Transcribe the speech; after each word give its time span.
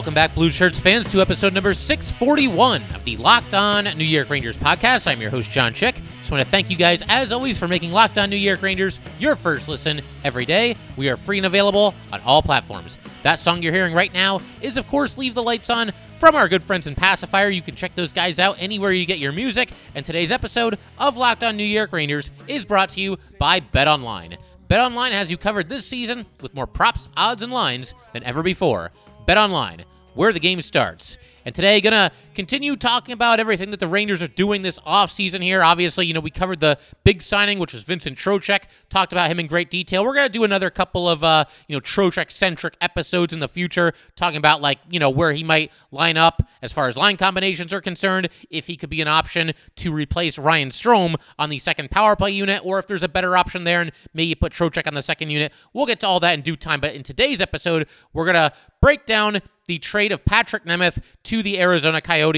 Welcome 0.00 0.14
back, 0.14 0.34
Blue 0.34 0.48
Shirts 0.48 0.80
fans, 0.80 1.10
to 1.10 1.20
episode 1.20 1.52
number 1.52 1.74
641 1.74 2.82
of 2.94 3.04
the 3.04 3.18
Locked 3.18 3.52
On 3.52 3.84
New 3.98 4.04
York 4.04 4.30
Rangers 4.30 4.56
podcast. 4.56 5.06
I'm 5.06 5.20
your 5.20 5.28
host, 5.28 5.50
John 5.50 5.74
Chick. 5.74 6.00
Just 6.20 6.30
want 6.30 6.42
to 6.42 6.50
thank 6.50 6.70
you 6.70 6.76
guys, 6.78 7.02
as 7.10 7.32
always, 7.32 7.58
for 7.58 7.68
making 7.68 7.92
Locked 7.92 8.16
On 8.16 8.30
New 8.30 8.36
York 8.36 8.62
Rangers 8.62 8.98
your 9.18 9.36
first 9.36 9.68
listen 9.68 10.00
every 10.24 10.46
day. 10.46 10.74
We 10.96 11.10
are 11.10 11.18
free 11.18 11.36
and 11.36 11.44
available 11.44 11.94
on 12.14 12.22
all 12.22 12.40
platforms. 12.40 12.96
That 13.24 13.40
song 13.40 13.62
you're 13.62 13.74
hearing 13.74 13.92
right 13.92 14.10
now 14.14 14.40
is, 14.62 14.78
of 14.78 14.86
course, 14.88 15.18
Leave 15.18 15.34
the 15.34 15.42
Lights 15.42 15.68
On 15.68 15.92
from 16.18 16.34
our 16.34 16.48
good 16.48 16.64
friends 16.64 16.86
in 16.86 16.94
Pacifier. 16.94 17.50
You 17.50 17.60
can 17.60 17.74
check 17.74 17.94
those 17.94 18.10
guys 18.10 18.38
out 18.38 18.56
anywhere 18.58 18.92
you 18.92 19.04
get 19.04 19.18
your 19.18 19.32
music. 19.32 19.70
And 19.94 20.06
today's 20.06 20.30
episode 20.30 20.78
of 20.98 21.18
Locked 21.18 21.44
On 21.44 21.58
New 21.58 21.62
York 21.62 21.92
Rangers 21.92 22.30
is 22.48 22.64
brought 22.64 22.88
to 22.90 23.02
you 23.02 23.18
by 23.38 23.60
Bet 23.60 23.86
Online. 23.86 24.38
Bet 24.66 24.80
Online 24.80 25.12
has 25.12 25.30
you 25.30 25.36
covered 25.36 25.68
this 25.68 25.84
season 25.84 26.24
with 26.40 26.54
more 26.54 26.66
props, 26.66 27.08
odds, 27.18 27.42
and 27.42 27.52
lines 27.52 27.92
than 28.14 28.24
ever 28.24 28.42
before. 28.42 28.92
Bet 29.26 29.38
Online, 29.38 29.84
where 30.14 30.32
the 30.32 30.40
game 30.40 30.60
starts. 30.60 31.18
And 31.44 31.54
today, 31.54 31.80
gonna 31.80 32.12
continue 32.40 32.74
talking 32.74 33.12
about 33.12 33.38
everything 33.38 33.70
that 33.70 33.80
the 33.80 33.86
Rangers 33.86 34.22
are 34.22 34.26
doing 34.26 34.62
this 34.62 34.78
offseason 34.78 35.42
here. 35.42 35.62
Obviously, 35.62 36.06
you 36.06 36.14
know, 36.14 36.20
we 36.20 36.30
covered 36.30 36.60
the 36.60 36.78
big 37.04 37.20
signing, 37.20 37.58
which 37.58 37.74
was 37.74 37.82
Vincent 37.82 38.16
Trocheck. 38.16 38.62
Talked 38.88 39.12
about 39.12 39.30
him 39.30 39.38
in 39.38 39.46
great 39.46 39.70
detail. 39.70 40.02
We're 40.02 40.14
gonna 40.14 40.30
do 40.30 40.42
another 40.42 40.70
couple 40.70 41.06
of 41.06 41.22
uh, 41.22 41.44
you 41.68 41.76
know, 41.76 41.82
Trocheck-centric 41.82 42.78
episodes 42.80 43.34
in 43.34 43.40
the 43.40 43.48
future, 43.48 43.92
talking 44.16 44.38
about 44.38 44.62
like, 44.62 44.78
you 44.88 44.98
know, 44.98 45.10
where 45.10 45.34
he 45.34 45.44
might 45.44 45.70
line 45.90 46.16
up 46.16 46.42
as 46.62 46.72
far 46.72 46.88
as 46.88 46.96
line 46.96 47.18
combinations 47.18 47.74
are 47.74 47.82
concerned, 47.82 48.30
if 48.48 48.68
he 48.68 48.74
could 48.74 48.88
be 48.88 49.02
an 49.02 49.08
option 49.08 49.52
to 49.76 49.92
replace 49.92 50.38
Ryan 50.38 50.70
Strome 50.70 51.16
on 51.38 51.50
the 51.50 51.58
second 51.58 51.90
power 51.90 52.16
play 52.16 52.30
unit, 52.30 52.62
or 52.64 52.78
if 52.78 52.86
there's 52.86 53.02
a 53.02 53.08
better 53.08 53.36
option 53.36 53.64
there 53.64 53.82
and 53.82 53.92
maybe 54.14 54.34
put 54.34 54.54
Trocheck 54.54 54.86
on 54.86 54.94
the 54.94 55.02
second 55.02 55.28
unit. 55.28 55.52
We'll 55.74 55.84
get 55.84 56.00
to 56.00 56.06
all 56.06 56.20
that 56.20 56.32
in 56.32 56.40
due 56.40 56.56
time. 56.56 56.80
But 56.80 56.94
in 56.94 57.02
today's 57.02 57.42
episode, 57.42 57.86
we're 58.14 58.24
gonna 58.24 58.54
break 58.80 59.04
down 59.04 59.42
the 59.70 59.78
trade 59.78 60.10
of 60.10 60.24
Patrick 60.24 60.64
Nemeth 60.64 61.00
to 61.22 61.44
the 61.44 61.60
Arizona 61.60 62.00
Coyotes. 62.00 62.29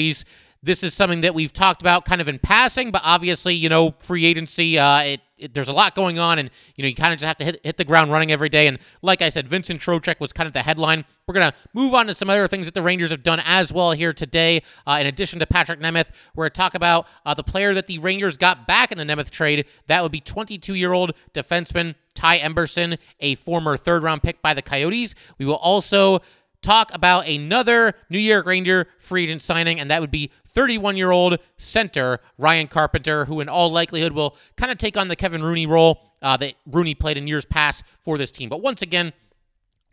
This 0.64 0.84
is 0.84 0.94
something 0.94 1.22
that 1.22 1.34
we've 1.34 1.52
talked 1.52 1.82
about 1.82 2.04
kind 2.04 2.20
of 2.20 2.28
in 2.28 2.38
passing, 2.38 2.92
but 2.92 3.02
obviously, 3.04 3.52
you 3.52 3.68
know, 3.68 3.96
free 3.98 4.24
agency, 4.24 4.78
uh, 4.78 5.00
it, 5.00 5.20
it, 5.36 5.54
there's 5.54 5.68
a 5.68 5.72
lot 5.72 5.96
going 5.96 6.20
on, 6.20 6.38
and 6.38 6.50
you 6.76 6.82
know, 6.82 6.88
you 6.88 6.94
kind 6.94 7.12
of 7.12 7.18
just 7.18 7.26
have 7.26 7.36
to 7.38 7.44
hit, 7.44 7.60
hit 7.64 7.76
the 7.78 7.84
ground 7.84 8.12
running 8.12 8.30
every 8.30 8.48
day. 8.48 8.68
And 8.68 8.78
like 9.02 9.22
I 9.22 9.28
said, 9.28 9.48
Vincent 9.48 9.80
Trocheck 9.80 10.20
was 10.20 10.32
kind 10.32 10.46
of 10.46 10.52
the 10.52 10.62
headline. 10.62 11.04
We're 11.26 11.34
gonna 11.34 11.52
move 11.74 11.94
on 11.94 12.06
to 12.06 12.14
some 12.14 12.30
other 12.30 12.46
things 12.46 12.66
that 12.66 12.74
the 12.74 12.82
Rangers 12.82 13.10
have 13.10 13.24
done 13.24 13.42
as 13.44 13.72
well 13.72 13.90
here 13.90 14.12
today. 14.12 14.62
Uh, 14.86 14.98
in 15.00 15.08
addition 15.08 15.40
to 15.40 15.46
Patrick 15.46 15.80
Nemeth, 15.80 16.10
we're 16.36 16.44
gonna 16.44 16.50
talk 16.50 16.76
about 16.76 17.08
uh, 17.26 17.34
the 17.34 17.42
player 17.42 17.74
that 17.74 17.86
the 17.86 17.98
Rangers 17.98 18.36
got 18.36 18.68
back 18.68 18.92
in 18.92 18.98
the 18.98 19.04
Nemeth 19.04 19.30
trade. 19.30 19.66
That 19.88 20.04
would 20.04 20.12
be 20.12 20.20
22-year-old 20.20 21.10
defenseman 21.34 21.96
Ty 22.14 22.38
Emberson, 22.38 22.98
a 23.18 23.34
former 23.34 23.76
third-round 23.76 24.22
pick 24.22 24.42
by 24.42 24.54
the 24.54 24.62
Coyotes. 24.62 25.16
We 25.38 25.46
will 25.46 25.56
also 25.56 26.20
talk 26.62 26.94
about 26.94 27.28
another 27.28 27.94
New 28.08 28.18
York 28.18 28.46
Ranger 28.46 28.86
free 28.98 29.24
agent 29.24 29.42
signing, 29.42 29.78
and 29.78 29.91
that 29.91 30.00
would 30.00 30.10
be 30.10 30.30
31 30.46 30.96
year 30.96 31.10
old 31.10 31.38
center 31.58 32.20
Ryan 32.38 32.69
Carpenter, 32.69 33.27
who 33.27 33.41
in 33.41 33.48
all 33.48 33.70
likelihood 33.70 34.12
will 34.12 34.36
kind 34.56 34.72
of 34.72 34.78
take 34.78 34.96
on 34.96 35.08
the 35.08 35.16
Kevin 35.16 35.42
Rooney 35.42 35.66
role 35.66 36.12
uh, 36.22 36.36
that 36.38 36.54
Rooney 36.66 36.94
played 36.94 37.19
in 37.19 37.26
years 37.26 37.44
past 37.44 37.84
for 38.00 38.16
this 38.16 38.31
team. 38.31 38.48
But 38.48 38.62
once 38.62 38.81
again, 38.82 39.12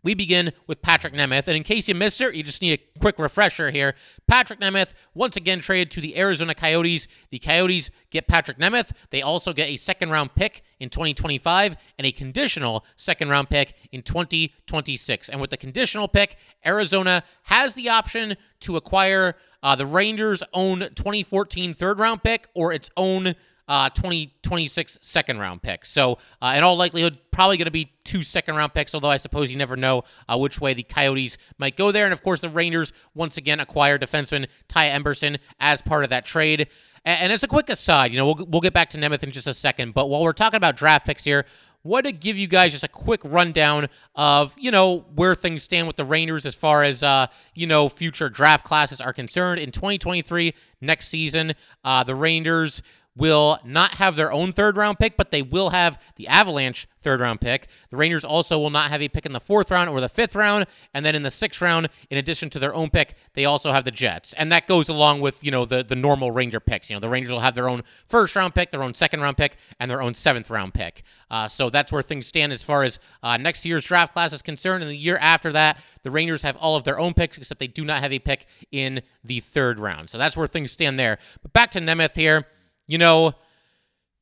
we 0.02 0.14
begin 0.14 0.52
with 0.66 0.80
Patrick 0.80 1.12
Nemeth. 1.12 1.46
And 1.46 1.56
in 1.56 1.62
case 1.62 1.88
you 1.88 1.94
missed 1.94 2.20
it, 2.20 2.34
you 2.34 2.42
just 2.42 2.62
need 2.62 2.80
a 2.80 2.98
quick 2.98 3.18
refresher 3.18 3.70
here. 3.70 3.94
Patrick 4.26 4.60
Nemeth, 4.60 4.92
once 5.14 5.36
again, 5.36 5.60
traded 5.60 5.90
to 5.92 6.00
the 6.00 6.16
Arizona 6.16 6.54
Coyotes. 6.54 7.06
The 7.30 7.38
Coyotes 7.38 7.90
get 8.10 8.26
Patrick 8.26 8.58
Nemeth. 8.58 8.92
They 9.10 9.20
also 9.20 9.52
get 9.52 9.68
a 9.68 9.76
second 9.76 10.10
round 10.10 10.34
pick 10.34 10.62
in 10.80 10.90
2025 10.90 11.76
and 11.98 12.06
a 12.06 12.12
conditional 12.12 12.84
second 12.96 13.28
round 13.28 13.48
pick 13.48 13.74
in 13.92 14.02
2026. 14.02 15.28
And 15.28 15.40
with 15.40 15.50
the 15.50 15.56
conditional 15.56 16.08
pick, 16.08 16.36
Arizona 16.66 17.22
has 17.44 17.74
the 17.74 17.88
option 17.88 18.36
to 18.60 18.76
acquire 18.76 19.36
uh, 19.62 19.76
the 19.76 19.86
Rangers' 19.86 20.42
own 20.52 20.80
2014 20.80 21.74
third 21.74 21.98
round 21.98 22.22
pick 22.22 22.48
or 22.54 22.72
its 22.72 22.90
own 22.96 23.34
uh, 23.70 23.88
2026 23.90 24.98
second 25.00 25.38
round 25.38 25.62
pick. 25.62 25.84
So, 25.84 26.18
uh, 26.42 26.54
in 26.56 26.64
all 26.64 26.76
likelihood, 26.76 27.18
probably 27.30 27.56
going 27.56 27.66
to 27.66 27.70
be 27.70 27.92
two 28.02 28.24
second 28.24 28.56
round 28.56 28.74
picks, 28.74 28.94
although 28.94 29.10
I 29.10 29.16
suppose 29.16 29.48
you 29.52 29.56
never 29.56 29.76
know 29.76 30.02
uh, 30.28 30.36
which 30.36 30.60
way 30.60 30.74
the 30.74 30.82
Coyotes 30.82 31.38
might 31.56 31.76
go 31.76 31.92
there. 31.92 32.04
And 32.04 32.12
of 32.12 32.20
course, 32.20 32.40
the 32.40 32.48
Rangers 32.48 32.92
once 33.14 33.36
again 33.36 33.60
acquire 33.60 33.96
defenseman 33.96 34.48
Ty 34.66 34.88
Emberson 34.88 35.38
as 35.60 35.80
part 35.82 36.02
of 36.02 36.10
that 36.10 36.24
trade. 36.24 36.66
And, 37.04 37.20
and 37.22 37.32
as 37.32 37.42
a 37.42 37.48
quick 37.48 37.68
aside, 37.68 38.12
you 38.12 38.18
know, 38.18 38.26
we'll, 38.26 38.46
we'll 38.46 38.60
get 38.60 38.72
back 38.72 38.90
to 38.90 38.98
Nemeth 38.98 39.22
in 39.22 39.30
just 39.30 39.46
a 39.46 39.54
second, 39.54 39.94
but 39.94 40.08
while 40.08 40.22
we're 40.22 40.32
talking 40.32 40.56
about 40.56 40.76
draft 40.76 41.06
picks 41.06 41.24
here, 41.24 41.46
want 41.82 42.04
to 42.04 42.12
give 42.12 42.36
you 42.36 42.46
guys 42.46 42.72
just 42.72 42.84
a 42.84 42.88
quick 42.88 43.20
rundown 43.24 43.88
of 44.14 44.54
you 44.58 44.70
know 44.70 45.00
where 45.14 45.34
things 45.34 45.62
stand 45.62 45.86
with 45.86 45.96
the 45.96 46.04
Rangers 46.04 46.44
as 46.44 46.54
far 46.54 46.84
as 46.84 47.02
uh, 47.02 47.26
you 47.54 47.66
know 47.66 47.88
future 47.88 48.28
draft 48.28 48.64
classes 48.64 49.00
are 49.00 49.12
concerned 49.12 49.60
in 49.60 49.70
2023 49.70 50.54
next 50.80 51.08
season. 51.08 51.54
Uh, 51.84 52.04
the 52.04 52.14
Rangers 52.14 52.82
will 53.20 53.58
not 53.64 53.94
have 53.94 54.16
their 54.16 54.32
own 54.32 54.50
third 54.50 54.76
round 54.76 54.98
pick, 54.98 55.16
but 55.16 55.30
they 55.30 55.42
will 55.42 55.70
have 55.70 56.00
the 56.16 56.26
Avalanche 56.26 56.88
third 57.02 57.20
round 57.20 57.40
pick. 57.40 57.68
The 57.90 57.96
Rangers 57.96 58.24
also 58.24 58.58
will 58.58 58.70
not 58.70 58.90
have 58.90 59.02
a 59.02 59.08
pick 59.08 59.26
in 59.26 59.32
the 59.32 59.40
fourth 59.40 59.70
round 59.70 59.90
or 59.90 60.00
the 60.00 60.08
fifth 60.08 60.34
round. 60.34 60.66
And 60.94 61.04
then 61.04 61.14
in 61.14 61.22
the 61.22 61.30
sixth 61.30 61.60
round, 61.60 61.88
in 62.08 62.16
addition 62.16 62.48
to 62.50 62.58
their 62.58 62.74
own 62.74 62.88
pick, 62.90 63.14
they 63.34 63.44
also 63.44 63.72
have 63.72 63.84
the 63.84 63.90
Jets. 63.90 64.32
And 64.34 64.50
that 64.50 64.66
goes 64.66 64.88
along 64.88 65.20
with, 65.20 65.44
you 65.44 65.50
know, 65.50 65.66
the, 65.66 65.84
the 65.84 65.96
normal 65.96 66.30
Ranger 66.30 66.60
picks. 66.60 66.88
You 66.88 66.96
know, 66.96 67.00
the 67.00 67.08
Rangers 67.10 67.30
will 67.30 67.40
have 67.40 67.54
their 67.54 67.68
own 67.68 67.82
first 68.06 68.34
round 68.34 68.54
pick, 68.54 68.70
their 68.70 68.82
own 68.82 68.94
second 68.94 69.20
round 69.20 69.36
pick, 69.36 69.56
and 69.78 69.90
their 69.90 70.02
own 70.02 70.14
seventh 70.14 70.48
round 70.48 70.72
pick. 70.72 71.02
Uh, 71.30 71.46
so 71.46 71.68
that's 71.68 71.92
where 71.92 72.02
things 72.02 72.26
stand 72.26 72.52
as 72.52 72.62
far 72.62 72.84
as 72.84 72.98
uh, 73.22 73.36
next 73.36 73.66
year's 73.66 73.84
draft 73.84 74.14
class 74.14 74.32
is 74.32 74.40
concerned. 74.40 74.82
And 74.82 74.90
the 74.90 74.96
year 74.96 75.18
after 75.18 75.52
that, 75.52 75.78
the 76.02 76.10
Rangers 76.10 76.42
have 76.42 76.56
all 76.56 76.74
of 76.74 76.84
their 76.84 76.98
own 76.98 77.12
picks, 77.12 77.36
except 77.36 77.58
they 77.60 77.66
do 77.66 77.84
not 77.84 78.02
have 78.02 78.12
a 78.12 78.18
pick 78.18 78.46
in 78.72 79.02
the 79.22 79.40
third 79.40 79.78
round. 79.78 80.08
So 80.08 80.16
that's 80.16 80.38
where 80.38 80.46
things 80.46 80.72
stand 80.72 80.98
there. 80.98 81.18
But 81.42 81.52
back 81.52 81.70
to 81.72 81.80
Nemeth 81.80 82.16
here 82.16 82.46
you 82.90 82.98
know, 82.98 83.34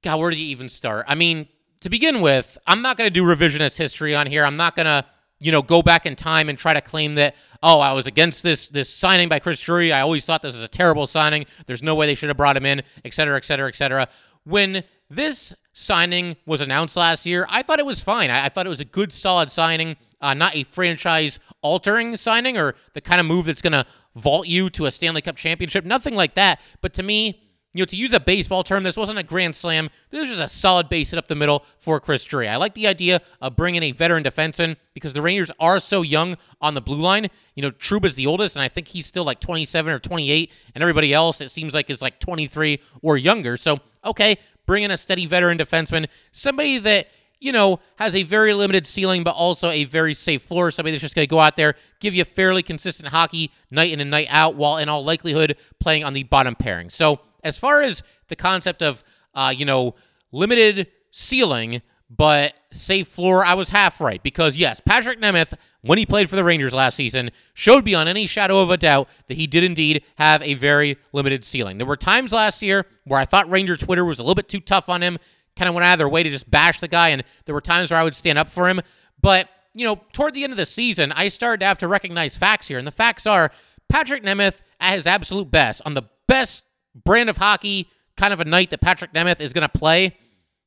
God, 0.03 0.19
where 0.21 0.31
do 0.31 0.37
you 0.37 0.47
even 0.49 0.69
start? 0.69 1.07
I 1.09 1.15
mean, 1.15 1.49
to 1.81 1.89
begin 1.89 2.21
with, 2.21 2.59
I'm 2.67 2.83
not 2.83 2.97
going 2.97 3.07
to 3.07 3.13
do 3.13 3.25
revisionist 3.25 3.79
history 3.79 4.15
on 4.15 4.27
here. 4.27 4.45
I'm 4.45 4.57
not 4.57 4.77
going 4.77 4.87
to, 4.87 5.07
you 5.41 5.53
know, 5.53 5.63
go 5.63 5.83
back 5.83 6.05
in 6.05 6.17
time 6.17 6.49
and 6.49 6.59
try 6.59 6.75
to 6.75 6.81
claim 6.81 7.15
that, 7.15 7.35
oh, 7.63 7.81
I 7.81 7.93
was 7.93 8.07
against 8.07 8.43
this 8.43 8.69
this 8.69 8.93
signing 8.93 9.29
by 9.29 9.39
Chris 9.39 9.61
Drury. 9.61 9.91
I 9.93 10.01
always 10.03 10.27
thought 10.27 10.43
this 10.43 10.55
was 10.55 10.63
a 10.63 10.69
terrible 10.69 11.07
signing. 11.07 11.47
There's 11.67 11.83
no 11.83 11.95
way 11.95 12.07
they 12.07 12.15
should 12.15 12.29
have 12.29 12.37
brought 12.37 12.57
him 12.57 12.67
in, 12.67 12.83
et 13.05 13.15
cetera, 13.15 13.37
et 13.37 13.45
cetera, 13.45 13.69
et 13.69 13.75
cetera. 13.75 14.09
When 14.45 14.85
this 15.09 15.55
signing 15.73 16.37
was 16.45 16.61
announced 16.61 16.97
last 16.97 17.25
year, 17.25 17.47
I 17.49 17.63
thought 17.63 17.79
it 17.79 17.87
was 17.87 18.01
fine. 18.01 18.31
I, 18.31 18.47
I 18.47 18.49
thought 18.51 18.67
it 18.67 18.71
was 18.71 18.81
a 18.81 18.85
good, 18.85 19.13
solid 19.13 19.51
signing, 19.51 19.97
uh, 20.21 20.35
not 20.35 20.55
a 20.55 20.65
franchise 20.65 21.39
altering 21.63 22.17
signing 22.17 22.59
or 22.59 22.75
the 22.93 23.01
kind 23.01 23.21
of 23.21 23.27
move 23.27 23.47
that's 23.47 23.63
going 23.63 23.73
to 23.73 23.87
vault 24.15 24.47
you 24.47 24.69
to 24.71 24.87
a 24.87 24.91
Stanley 24.91 25.23
Cup 25.23 25.37
championship. 25.37 25.85
Nothing 25.85 26.15
like 26.15 26.35
that. 26.35 26.61
But 26.81 26.93
to 26.95 27.03
me, 27.03 27.48
you 27.75 27.83
know, 27.83 27.87
to 27.87 27.97
use 27.97 28.15
a 28.15 28.21
baseball 28.21 28.65
term, 28.65 28.83
this 28.83 28.97
wasn't 28.97 29.19
a 29.19 29.23
grand 29.23 29.55
slam. 29.55 29.91
This 30.11 30.21
was 30.21 30.31
just 30.31 30.43
a 30.43 30.49
solid 30.49 30.89
base 30.89 31.11
hit 31.11 31.19
up 31.19 31.29
the 31.29 31.35
middle 31.35 31.65
for 31.79 32.01
Chris 32.01 32.25
Drury. 32.25 32.49
I 32.49 32.57
like 32.57 32.73
the 32.75 32.87
idea 32.87 33.21
of 33.43 33.57
bringing 33.57 33.83
a 33.83 33.93
veteran 33.93 34.25
defenseman 34.25 34.77
because 34.95 35.13
the 35.13 35.21
Rangers 35.21 35.51
are 35.61 35.79
so 35.79 36.01
young 36.01 36.37
on 36.63 36.75
the 36.75 36.81
blue 36.81 37.01
line. 37.01 37.29
You 37.55 37.63
know, 37.63 37.71
Trouba's 37.71 38.15
the 38.15 38.27
oldest, 38.27 38.57
and 38.57 38.63
I 38.63 38.69
think 38.69 38.89
he's 38.89 39.05
still 39.05 39.25
like 39.25 39.41
27 39.41 39.93
or 39.93 39.99
28, 39.99 40.51
and 40.75 40.83
everybody 40.83 41.13
else, 41.13 41.43
it 41.43 41.51
seems 41.51 41.75
like, 41.75 41.91
is 41.91 42.01
like 42.01 42.21
23 42.21 42.81
or 43.03 43.19
younger. 43.19 43.59
So, 43.59 43.81
okay, 44.03 44.39
bring 44.65 44.83
in 44.83 44.91
a 44.91 44.97
steady 44.97 45.27
veteran 45.27 45.59
defenseman, 45.59 46.09
somebody 46.33 46.79
that 46.79 47.09
you 47.41 47.53
know, 47.53 47.79
has 48.01 48.17
a 48.17 48.25
very 48.25 48.53
limited 48.53 48.85
ceiling, 48.85 49.23
but 49.23 49.31
also 49.31 49.71
a 49.71 49.85
very 49.85 50.13
safe 50.13 50.43
floor. 50.43 50.73
Somebody 50.73 50.93
that's 50.93 51.03
just 51.03 51.15
going 51.15 51.25
to 51.25 51.31
go 51.31 51.39
out 51.39 51.55
there, 51.55 51.75
give 52.01 52.13
you 52.13 52.25
fairly 52.25 52.65
consistent 52.65 53.11
hockey 53.11 53.53
night 53.71 53.93
in 53.93 54.01
and 54.01 54.11
night 54.11 54.27
out, 54.29 54.57
while 54.57 54.77
in 54.79 54.89
all 54.89 55.05
likelihood 55.05 55.57
playing 55.79 56.03
on 56.03 56.15
the 56.15 56.25
bottom 56.25 56.57
pairing. 56.57 56.91
So 56.91 57.21
as 57.43 57.59
far 57.59 57.83
as 57.83 58.03
the 58.29 58.37
concept 58.37 58.83
of, 58.83 59.03
uh, 59.35 59.53
you 59.57 59.65
know, 59.65 59.95
limited 60.33 60.89
ceiling 61.11 61.83
but 62.11 62.55
safe 62.71 63.09
floor, 63.09 63.45
I 63.45 63.55
was 63.55 63.69
half 63.69 64.01
right 64.01 64.23
because 64.23 64.57
yes, 64.57 64.81
Patrick 64.81 65.21
Nemeth, 65.21 65.53
when 65.83 65.99
he 65.99 66.07
played 66.07 66.31
for 66.31 66.37
the 66.37 66.45
Rangers 66.45 66.73
last 66.73 66.95
season, 66.95 67.31
showed 67.53 67.85
beyond 67.85 68.09
any 68.09 68.27
shadow 68.27 68.61
of 68.61 68.71
a 68.71 68.79
doubt 68.79 69.09
that 69.27 69.37
he 69.37 69.47
did 69.47 69.63
indeed 69.63 70.03
have 70.17 70.43
a 70.43 70.55
very 70.55 70.97
limited 71.13 71.45
ceiling. 71.45 71.77
There 71.77 71.87
were 71.87 71.97
times 71.97 72.33
last 72.33 72.63
year 72.63 72.87
where 73.05 73.21
I 73.21 73.27
thought 73.27 73.51
Ranger 73.51 73.77
Twitter 73.77 74.05
was 74.05 74.19
a 74.19 74.23
little 74.23 74.35
bit 74.35 74.49
too 74.49 74.61
tough 74.61 74.89
on 74.89 75.03
him, 75.03 75.19
kind 75.55 75.69
of 75.69 75.75
went 75.75 75.85
out 75.85 75.95
of 75.95 75.99
their 75.99 76.09
way 76.09 76.23
to 76.23 76.31
just 76.31 76.51
bash 76.51 76.81
the 76.81 76.89
guy, 76.89 77.09
and 77.09 77.23
there 77.45 77.55
were 77.55 77.61
times 77.61 77.91
where 77.91 78.01
I 78.01 78.05
would 78.05 78.15
stand 78.15 78.39
up 78.39 78.49
for 78.49 78.69
him. 78.69 78.81
But 79.21 79.49
you 79.75 79.85
know, 79.85 80.01
toward 80.13 80.33
the 80.33 80.45
end 80.45 80.53
of 80.53 80.57
the 80.57 80.67
season, 80.67 81.13
I 81.13 81.29
started 81.29 81.61
to 81.61 81.67
have 81.67 81.79
to 81.79 81.89
recognize 81.89 82.39
facts 82.39 82.69
here, 82.69 82.79
and 82.79 82.87
the 82.87 82.93
facts 82.93 83.27
are 83.27 83.51
Patrick 83.89 84.23
Nemeth 84.23 84.57
at 84.81 84.95
his 84.95 85.07
absolute 85.07 85.51
best 85.51 85.83
on 85.85 85.93
the 85.95 86.05
best 86.27 86.65
brand 86.95 87.31
of 87.31 87.37
hockey 87.37 87.89
kind 88.17 88.33
of 88.33 88.41
a 88.41 88.45
night 88.45 88.71
that 88.71 88.81
Patrick 88.81 89.13
Nemeth 89.13 89.41
is 89.41 89.53
going 89.53 89.69
to 89.69 89.79
play. 89.79 90.17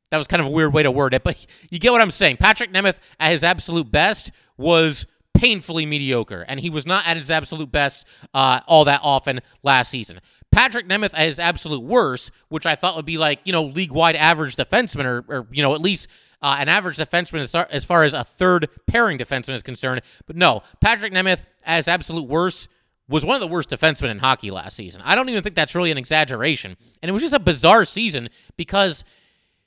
That 0.09 0.17
was 0.17 0.27
kind 0.27 0.41
of 0.41 0.47
a 0.47 0.49
weird 0.49 0.73
way 0.73 0.83
to 0.83 0.91
word 0.91 1.13
it, 1.13 1.23
but 1.23 1.37
you 1.69 1.79
get 1.79 1.91
what 1.91 2.01
I'm 2.01 2.11
saying. 2.11 2.37
Patrick 2.37 2.71
Nemeth 2.73 2.97
at 3.19 3.31
his 3.31 3.43
absolute 3.43 3.89
best 3.89 4.31
was 4.57 5.05
painfully 5.33 5.85
mediocre, 5.85 6.45
and 6.47 6.59
he 6.59 6.69
was 6.69 6.85
not 6.85 7.07
at 7.07 7.15
his 7.15 7.31
absolute 7.31 7.71
best 7.71 8.05
uh, 8.33 8.59
all 8.67 8.85
that 8.85 8.99
often 9.03 9.39
last 9.63 9.89
season. 9.89 10.19
Patrick 10.51 10.87
Nemeth 10.87 11.13
at 11.13 11.27
his 11.27 11.39
absolute 11.39 11.81
worst, 11.81 12.31
which 12.49 12.65
I 12.65 12.75
thought 12.75 12.97
would 12.97 13.05
be 13.05 13.17
like, 13.17 13.39
you 13.45 13.53
know, 13.53 13.63
league 13.63 13.93
wide 13.93 14.17
average 14.17 14.57
defenseman 14.57 15.05
or, 15.05 15.23
or, 15.29 15.47
you 15.49 15.61
know, 15.61 15.73
at 15.75 15.81
least 15.81 16.07
uh, 16.41 16.57
an 16.59 16.67
average 16.67 16.97
defenseman 16.97 17.39
as 17.39 17.51
far, 17.51 17.67
as 17.71 17.85
far 17.85 18.03
as 18.03 18.13
a 18.13 18.25
third 18.25 18.67
pairing 18.87 19.17
defenseman 19.17 19.53
is 19.53 19.63
concerned. 19.63 20.01
But 20.25 20.35
no, 20.35 20.61
Patrick 20.81 21.13
Nemeth 21.13 21.41
his 21.65 21.87
absolute 21.87 22.27
worst 22.27 22.67
was 23.11 23.25
one 23.25 23.35
of 23.35 23.41
the 23.41 23.47
worst 23.47 23.69
defensemen 23.69 24.09
in 24.09 24.19
hockey 24.19 24.49
last 24.51 24.75
season. 24.75 25.01
I 25.03 25.15
don't 25.15 25.29
even 25.29 25.43
think 25.43 25.55
that's 25.55 25.75
really 25.75 25.91
an 25.91 25.97
exaggeration. 25.97 26.77
And 27.01 27.09
it 27.09 27.11
was 27.11 27.21
just 27.21 27.33
a 27.33 27.39
bizarre 27.39 27.85
season 27.85 28.29
because, 28.55 29.03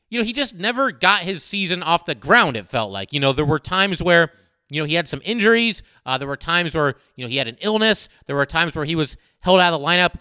you 0.08 0.18
know, 0.18 0.24
he 0.24 0.32
just 0.32 0.54
never 0.54 0.90
got 0.90 1.20
his 1.20 1.42
season 1.44 1.82
off 1.82 2.06
the 2.06 2.14
ground, 2.14 2.56
it 2.56 2.66
felt 2.66 2.90
like. 2.90 3.12
You 3.12 3.20
know, 3.20 3.32
there 3.32 3.44
were 3.44 3.58
times 3.58 4.02
where, 4.02 4.32
you 4.70 4.80
know, 4.80 4.86
he 4.86 4.94
had 4.94 5.06
some 5.06 5.20
injuries. 5.24 5.82
Uh, 6.06 6.16
there 6.16 6.26
were 6.26 6.36
times 6.36 6.74
where, 6.74 6.94
you 7.16 7.24
know, 7.24 7.28
he 7.28 7.36
had 7.36 7.48
an 7.48 7.58
illness. 7.60 8.08
There 8.26 8.36
were 8.36 8.46
times 8.46 8.74
where 8.74 8.86
he 8.86 8.96
was 8.96 9.16
held 9.40 9.60
out 9.60 9.74
of 9.74 9.80
the 9.80 9.86
lineup 9.86 10.14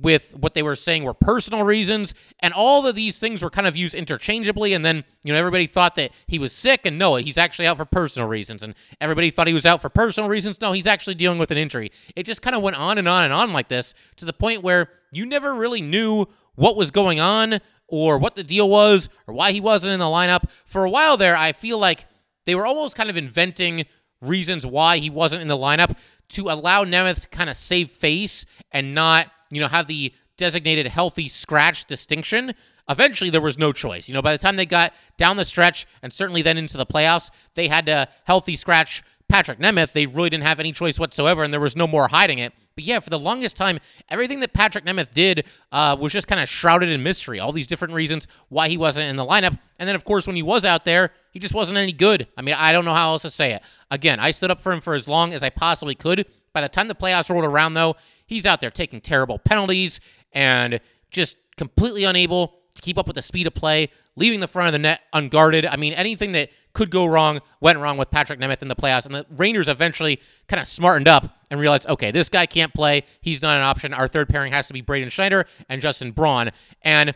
with 0.00 0.34
what 0.36 0.54
they 0.54 0.62
were 0.62 0.76
saying 0.76 1.04
were 1.04 1.14
personal 1.14 1.64
reasons 1.64 2.14
and 2.40 2.54
all 2.54 2.86
of 2.86 2.94
these 2.94 3.18
things 3.18 3.42
were 3.42 3.50
kind 3.50 3.66
of 3.66 3.76
used 3.76 3.94
interchangeably 3.94 4.72
and 4.72 4.84
then 4.84 5.04
you 5.24 5.32
know 5.32 5.38
everybody 5.38 5.66
thought 5.66 5.94
that 5.94 6.10
he 6.26 6.38
was 6.38 6.52
sick 6.52 6.82
and 6.84 6.98
no 6.98 7.16
he's 7.16 7.38
actually 7.38 7.66
out 7.66 7.76
for 7.76 7.84
personal 7.84 8.28
reasons 8.28 8.62
and 8.62 8.74
everybody 9.00 9.30
thought 9.30 9.46
he 9.46 9.54
was 9.54 9.66
out 9.66 9.80
for 9.80 9.88
personal 9.88 10.28
reasons. 10.28 10.60
No 10.60 10.72
he's 10.72 10.86
actually 10.86 11.14
dealing 11.14 11.38
with 11.38 11.50
an 11.50 11.58
injury. 11.58 11.90
It 12.14 12.24
just 12.24 12.42
kind 12.42 12.54
of 12.54 12.62
went 12.62 12.76
on 12.76 12.98
and 12.98 13.08
on 13.08 13.24
and 13.24 13.32
on 13.32 13.52
like 13.52 13.68
this 13.68 13.94
to 14.16 14.24
the 14.24 14.32
point 14.32 14.62
where 14.62 14.90
you 15.10 15.26
never 15.26 15.54
really 15.54 15.82
knew 15.82 16.26
what 16.54 16.76
was 16.76 16.90
going 16.90 17.20
on 17.20 17.60
or 17.86 18.18
what 18.18 18.36
the 18.36 18.44
deal 18.44 18.68
was 18.68 19.08
or 19.26 19.34
why 19.34 19.52
he 19.52 19.60
wasn't 19.60 19.92
in 19.92 20.00
the 20.00 20.06
lineup. 20.06 20.48
For 20.66 20.84
a 20.84 20.90
while 20.90 21.16
there 21.16 21.36
i 21.36 21.52
feel 21.52 21.78
like 21.78 22.06
they 22.46 22.54
were 22.54 22.66
almost 22.66 22.96
kind 22.96 23.10
of 23.10 23.16
inventing 23.16 23.84
reasons 24.20 24.64
why 24.66 24.98
he 24.98 25.10
wasn't 25.10 25.42
in 25.42 25.48
the 25.48 25.56
lineup 25.56 25.96
to 26.30 26.50
allow 26.50 26.84
Nemeth 26.84 27.22
to 27.22 27.28
kind 27.28 27.48
of 27.48 27.56
save 27.56 27.90
face 27.90 28.44
and 28.70 28.94
not 28.94 29.30
you 29.50 29.60
know, 29.60 29.68
have 29.68 29.86
the 29.86 30.12
designated 30.36 30.86
healthy 30.86 31.28
scratch 31.28 31.86
distinction, 31.86 32.54
eventually 32.88 33.30
there 33.30 33.40
was 33.40 33.58
no 33.58 33.72
choice. 33.72 34.08
You 34.08 34.14
know, 34.14 34.22
by 34.22 34.32
the 34.32 34.38
time 34.38 34.56
they 34.56 34.66
got 34.66 34.94
down 35.16 35.36
the 35.36 35.44
stretch 35.44 35.86
and 36.02 36.12
certainly 36.12 36.42
then 36.42 36.56
into 36.56 36.76
the 36.76 36.86
playoffs, 36.86 37.30
they 37.54 37.68
had 37.68 37.86
to 37.86 38.08
healthy 38.24 38.56
scratch 38.56 39.02
Patrick 39.28 39.58
Nemeth. 39.58 39.92
They 39.92 40.06
really 40.06 40.30
didn't 40.30 40.44
have 40.44 40.58
any 40.58 40.72
choice 40.72 40.98
whatsoever, 40.98 41.42
and 41.42 41.52
there 41.52 41.60
was 41.60 41.76
no 41.76 41.86
more 41.86 42.08
hiding 42.08 42.38
it. 42.38 42.54
But 42.74 42.84
yeah, 42.84 43.00
for 43.00 43.10
the 43.10 43.18
longest 43.18 43.56
time, 43.56 43.80
everything 44.08 44.40
that 44.40 44.52
Patrick 44.52 44.84
Nemeth 44.84 45.12
did 45.12 45.44
uh, 45.72 45.96
was 45.98 46.12
just 46.12 46.28
kind 46.28 46.40
of 46.40 46.48
shrouded 46.48 46.88
in 46.88 47.02
mystery. 47.02 47.40
All 47.40 47.52
these 47.52 47.66
different 47.66 47.92
reasons 47.92 48.26
why 48.48 48.68
he 48.68 48.78
wasn't 48.78 49.10
in 49.10 49.16
the 49.16 49.26
lineup. 49.26 49.58
And 49.78 49.88
then, 49.88 49.96
of 49.96 50.04
course, 50.04 50.26
when 50.26 50.36
he 50.36 50.42
was 50.42 50.64
out 50.64 50.84
there, 50.84 51.10
he 51.32 51.40
just 51.40 51.54
wasn't 51.54 51.76
any 51.76 51.92
good. 51.92 52.28
I 52.36 52.42
mean, 52.42 52.54
I 52.56 52.72
don't 52.72 52.84
know 52.84 52.94
how 52.94 53.10
else 53.10 53.22
to 53.22 53.30
say 53.30 53.52
it. 53.52 53.62
Again, 53.90 54.20
I 54.20 54.30
stood 54.30 54.50
up 54.50 54.60
for 54.60 54.72
him 54.72 54.80
for 54.80 54.94
as 54.94 55.08
long 55.08 55.34
as 55.34 55.42
I 55.42 55.50
possibly 55.50 55.94
could. 55.94 56.24
By 56.52 56.60
the 56.62 56.68
time 56.68 56.88
the 56.88 56.94
playoffs 56.94 57.28
rolled 57.28 57.44
around, 57.44 57.74
though, 57.74 57.96
He's 58.28 58.46
out 58.46 58.60
there 58.60 58.70
taking 58.70 59.00
terrible 59.00 59.40
penalties 59.40 59.98
and 60.32 60.78
just 61.10 61.36
completely 61.56 62.04
unable 62.04 62.58
to 62.74 62.82
keep 62.82 62.96
up 62.96 63.08
with 63.08 63.16
the 63.16 63.22
speed 63.22 63.46
of 63.48 63.54
play, 63.54 63.90
leaving 64.14 64.38
the 64.38 64.46
front 64.46 64.68
of 64.68 64.72
the 64.72 64.78
net 64.78 65.00
unguarded. 65.12 65.66
I 65.66 65.76
mean, 65.76 65.94
anything 65.94 66.30
that 66.32 66.50
could 66.74 66.90
go 66.90 67.06
wrong 67.06 67.40
went 67.60 67.78
wrong 67.80 67.96
with 67.96 68.10
Patrick 68.10 68.38
Nemeth 68.38 68.62
in 68.62 68.68
the 68.68 68.76
playoffs. 68.76 69.06
And 69.06 69.14
the 69.14 69.26
Rangers 69.30 69.66
eventually 69.66 70.20
kind 70.46 70.60
of 70.60 70.66
smartened 70.68 71.08
up 71.08 71.38
and 71.50 71.58
realized, 71.58 71.88
okay, 71.88 72.12
this 72.12 72.28
guy 72.28 72.46
can't 72.46 72.72
play. 72.72 73.02
He's 73.20 73.42
not 73.42 73.56
an 73.56 73.62
option. 73.64 73.92
Our 73.92 74.06
third 74.06 74.28
pairing 74.28 74.52
has 74.52 74.68
to 74.68 74.74
be 74.74 74.80
Braden 74.80 75.08
Schneider 75.08 75.46
and 75.68 75.82
Justin 75.82 76.12
Braun. 76.12 76.50
And 76.82 77.14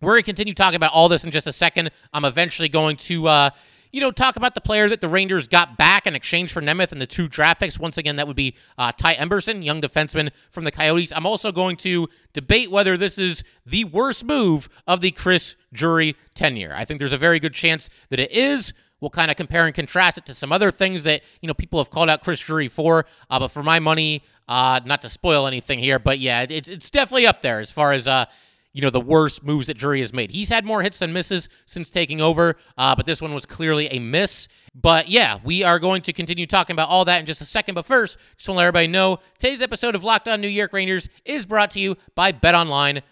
we're 0.00 0.12
going 0.12 0.22
to 0.22 0.26
continue 0.26 0.54
talking 0.54 0.76
about 0.76 0.92
all 0.92 1.08
this 1.08 1.24
in 1.24 1.32
just 1.32 1.46
a 1.46 1.52
second. 1.52 1.90
I'm 2.12 2.24
eventually 2.24 2.68
going 2.68 2.96
to 2.98 3.28
uh, 3.28 3.50
you 3.92 4.00
know, 4.00 4.10
talk 4.10 4.36
about 4.36 4.54
the 4.54 4.60
player 4.60 4.88
that 4.88 5.02
the 5.02 5.08
Rangers 5.08 5.46
got 5.46 5.76
back 5.76 6.06
in 6.06 6.14
exchange 6.14 6.50
for 6.50 6.62
Nemeth 6.62 6.92
and 6.92 7.00
the 7.00 7.06
two 7.06 7.28
draft 7.28 7.60
picks. 7.60 7.78
Once 7.78 7.98
again, 7.98 8.16
that 8.16 8.26
would 8.26 8.36
be 8.36 8.56
uh, 8.78 8.90
Ty 8.90 9.14
Emberson, 9.14 9.62
young 9.62 9.82
defenseman 9.82 10.30
from 10.50 10.64
the 10.64 10.70
Coyotes. 10.70 11.12
I'm 11.12 11.26
also 11.26 11.52
going 11.52 11.76
to 11.78 12.08
debate 12.32 12.70
whether 12.70 12.96
this 12.96 13.18
is 13.18 13.44
the 13.66 13.84
worst 13.84 14.24
move 14.24 14.68
of 14.86 15.02
the 15.02 15.10
Chris 15.10 15.56
Drury 15.72 16.16
tenure. 16.34 16.74
I 16.74 16.86
think 16.86 16.98
there's 16.98 17.12
a 17.12 17.18
very 17.18 17.38
good 17.38 17.52
chance 17.52 17.90
that 18.08 18.18
it 18.18 18.32
is. 18.32 18.72
We'll 19.00 19.10
kind 19.10 19.30
of 19.30 19.36
compare 19.36 19.66
and 19.66 19.74
contrast 19.74 20.16
it 20.16 20.24
to 20.26 20.34
some 20.34 20.52
other 20.52 20.70
things 20.70 21.02
that 21.02 21.22
you 21.40 21.48
know 21.48 21.54
people 21.54 21.80
have 21.80 21.90
called 21.90 22.08
out 22.08 22.22
Chris 22.22 22.40
Drury 22.40 22.68
for. 22.68 23.04
Uh, 23.28 23.40
but 23.40 23.48
for 23.48 23.62
my 23.62 23.78
money, 23.78 24.22
uh, 24.48 24.80
not 24.84 25.02
to 25.02 25.08
spoil 25.08 25.46
anything 25.46 25.80
here, 25.80 25.98
but 25.98 26.18
yeah, 26.18 26.46
it's 26.48 26.68
it's 26.68 26.90
definitely 26.90 27.26
up 27.26 27.42
there 27.42 27.58
as 27.58 27.70
far 27.70 27.92
as 27.92 28.06
uh, 28.06 28.26
you 28.72 28.80
know, 28.80 28.90
the 28.90 29.00
worst 29.00 29.44
moves 29.44 29.66
that 29.66 29.76
Drury 29.76 30.00
has 30.00 30.12
made. 30.12 30.30
He's 30.30 30.48
had 30.48 30.64
more 30.64 30.82
hits 30.82 30.98
than 30.98 31.12
misses 31.12 31.48
since 31.66 31.90
taking 31.90 32.20
over, 32.20 32.56
uh, 32.78 32.94
but 32.94 33.04
this 33.06 33.20
one 33.20 33.34
was 33.34 33.44
clearly 33.44 33.86
a 33.88 33.98
miss. 33.98 34.48
But 34.74 35.08
yeah, 35.08 35.38
we 35.44 35.62
are 35.62 35.78
going 35.78 36.02
to 36.02 36.12
continue 36.12 36.46
talking 36.46 36.74
about 36.74 36.88
all 36.88 37.04
that 37.04 37.20
in 37.20 37.26
just 37.26 37.42
a 37.42 37.46
second. 37.46 37.74
But 37.74 37.84
first, 37.84 38.16
just 38.36 38.48
want 38.48 38.56
to 38.56 38.58
let 38.58 38.66
everybody 38.66 38.86
know 38.86 39.18
today's 39.38 39.60
episode 39.60 39.94
of 39.94 40.04
Locked 40.04 40.28
On 40.28 40.40
New 40.40 40.48
York 40.48 40.72
Rangers 40.72 41.08
is 41.24 41.44
brought 41.44 41.70
to 41.72 41.80
you 41.80 41.96
by 42.14 42.32
BetOnline.net. 42.32 43.02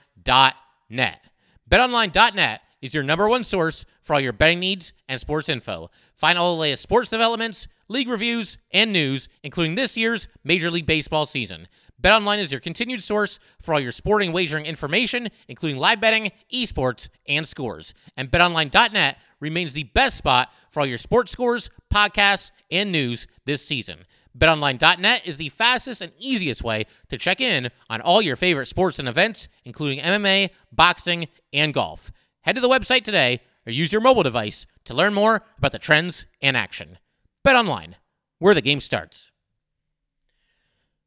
BetOnline.net 1.71 2.61
is 2.81 2.95
your 2.95 3.03
number 3.03 3.29
one 3.29 3.45
source 3.45 3.85
for 4.01 4.15
all 4.15 4.21
your 4.21 4.33
betting 4.33 4.61
needs 4.61 4.95
and 5.09 5.21
sports 5.21 5.49
info. 5.49 5.91
Find 6.15 6.39
all 6.39 6.55
the 6.55 6.63
latest 6.63 6.83
sports 6.83 7.11
developments, 7.11 7.69
league 7.89 8.09
reviews, 8.09 8.57
and 8.73 8.93
news, 8.93 9.29
including 9.43 9.75
this 9.75 9.97
year's 9.97 10.27
Major 10.43 10.71
League 10.71 10.87
Baseball 10.87 11.27
season. 11.27 11.69
BetOnline 12.01 12.39
is 12.39 12.51
your 12.51 12.61
continued 12.61 13.03
source 13.03 13.39
for 13.61 13.75
all 13.75 13.81
your 13.81 13.93
sporting 13.93 14.33
wagering 14.33 14.65
information, 14.65 15.29
including 15.49 15.79
live 15.79 16.01
betting, 16.01 16.31
esports, 16.53 17.09
and 17.29 17.47
scores. 17.47 17.93
And 18.17 18.31
betonline.net 18.31 19.19
remains 19.41 19.73
the 19.73 19.85
best 19.85 20.17
spot 20.17 20.53
for 20.71 20.81
all 20.81 20.87
your 20.87 20.99
sports 20.99 21.33
scores, 21.33 21.69
podcasts, 21.93 22.53
and 22.71 22.91
news 22.91 23.27
this 23.45 23.65
season. 23.65 24.05
BetOnline.net 24.39 25.27
is 25.27 25.37
the 25.37 25.49
fastest 25.49 26.01
and 26.01 26.13
easiest 26.19 26.63
way 26.63 26.87
to 27.09 27.19
check 27.19 27.41
in 27.41 27.69
on 27.91 28.01
all 28.01 28.23
your 28.23 28.37
favorite 28.37 28.67
sports 28.67 28.99
and 28.99 29.09
events, 29.09 29.49
including 29.65 29.99
MMA, 29.99 30.51
boxing, 30.73 31.29
and 31.53 31.75
golf. 31.75 32.13
Head 32.43 32.55
to 32.55 32.61
the 32.61 32.69
website 32.69 33.03
today 33.05 33.41
or 33.67 33.73
use 33.73 33.93
your 33.93 34.01
mobile 34.01 34.23
device 34.23 34.67
to 34.85 34.95
learn 34.95 35.13
more 35.13 35.43
about 35.59 35.73
the 35.73 35.79
trends 35.79 36.27
and 36.41 36.57
action. 36.57 36.99
BetOnline, 37.47 37.95
where 38.39 38.55
the 38.55 38.63
game 38.63 38.81
starts. 38.81 39.30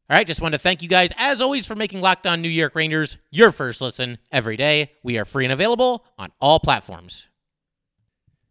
All 0.09 0.17
right, 0.17 0.27
just 0.27 0.41
want 0.41 0.53
to 0.53 0.59
thank 0.59 0.81
you 0.81 0.89
guys, 0.89 1.13
as 1.17 1.39
always, 1.39 1.65
for 1.65 1.75
making 1.75 2.01
Locked 2.01 2.27
On 2.27 2.41
New 2.41 2.49
York 2.49 2.75
Rangers 2.75 3.17
your 3.31 3.53
first 3.53 3.79
listen 3.79 4.17
every 4.33 4.57
day. 4.57 4.91
We 5.01 5.17
are 5.17 5.23
free 5.23 5.45
and 5.45 5.53
available 5.53 6.05
on 6.17 6.33
all 6.41 6.59
platforms. 6.59 7.27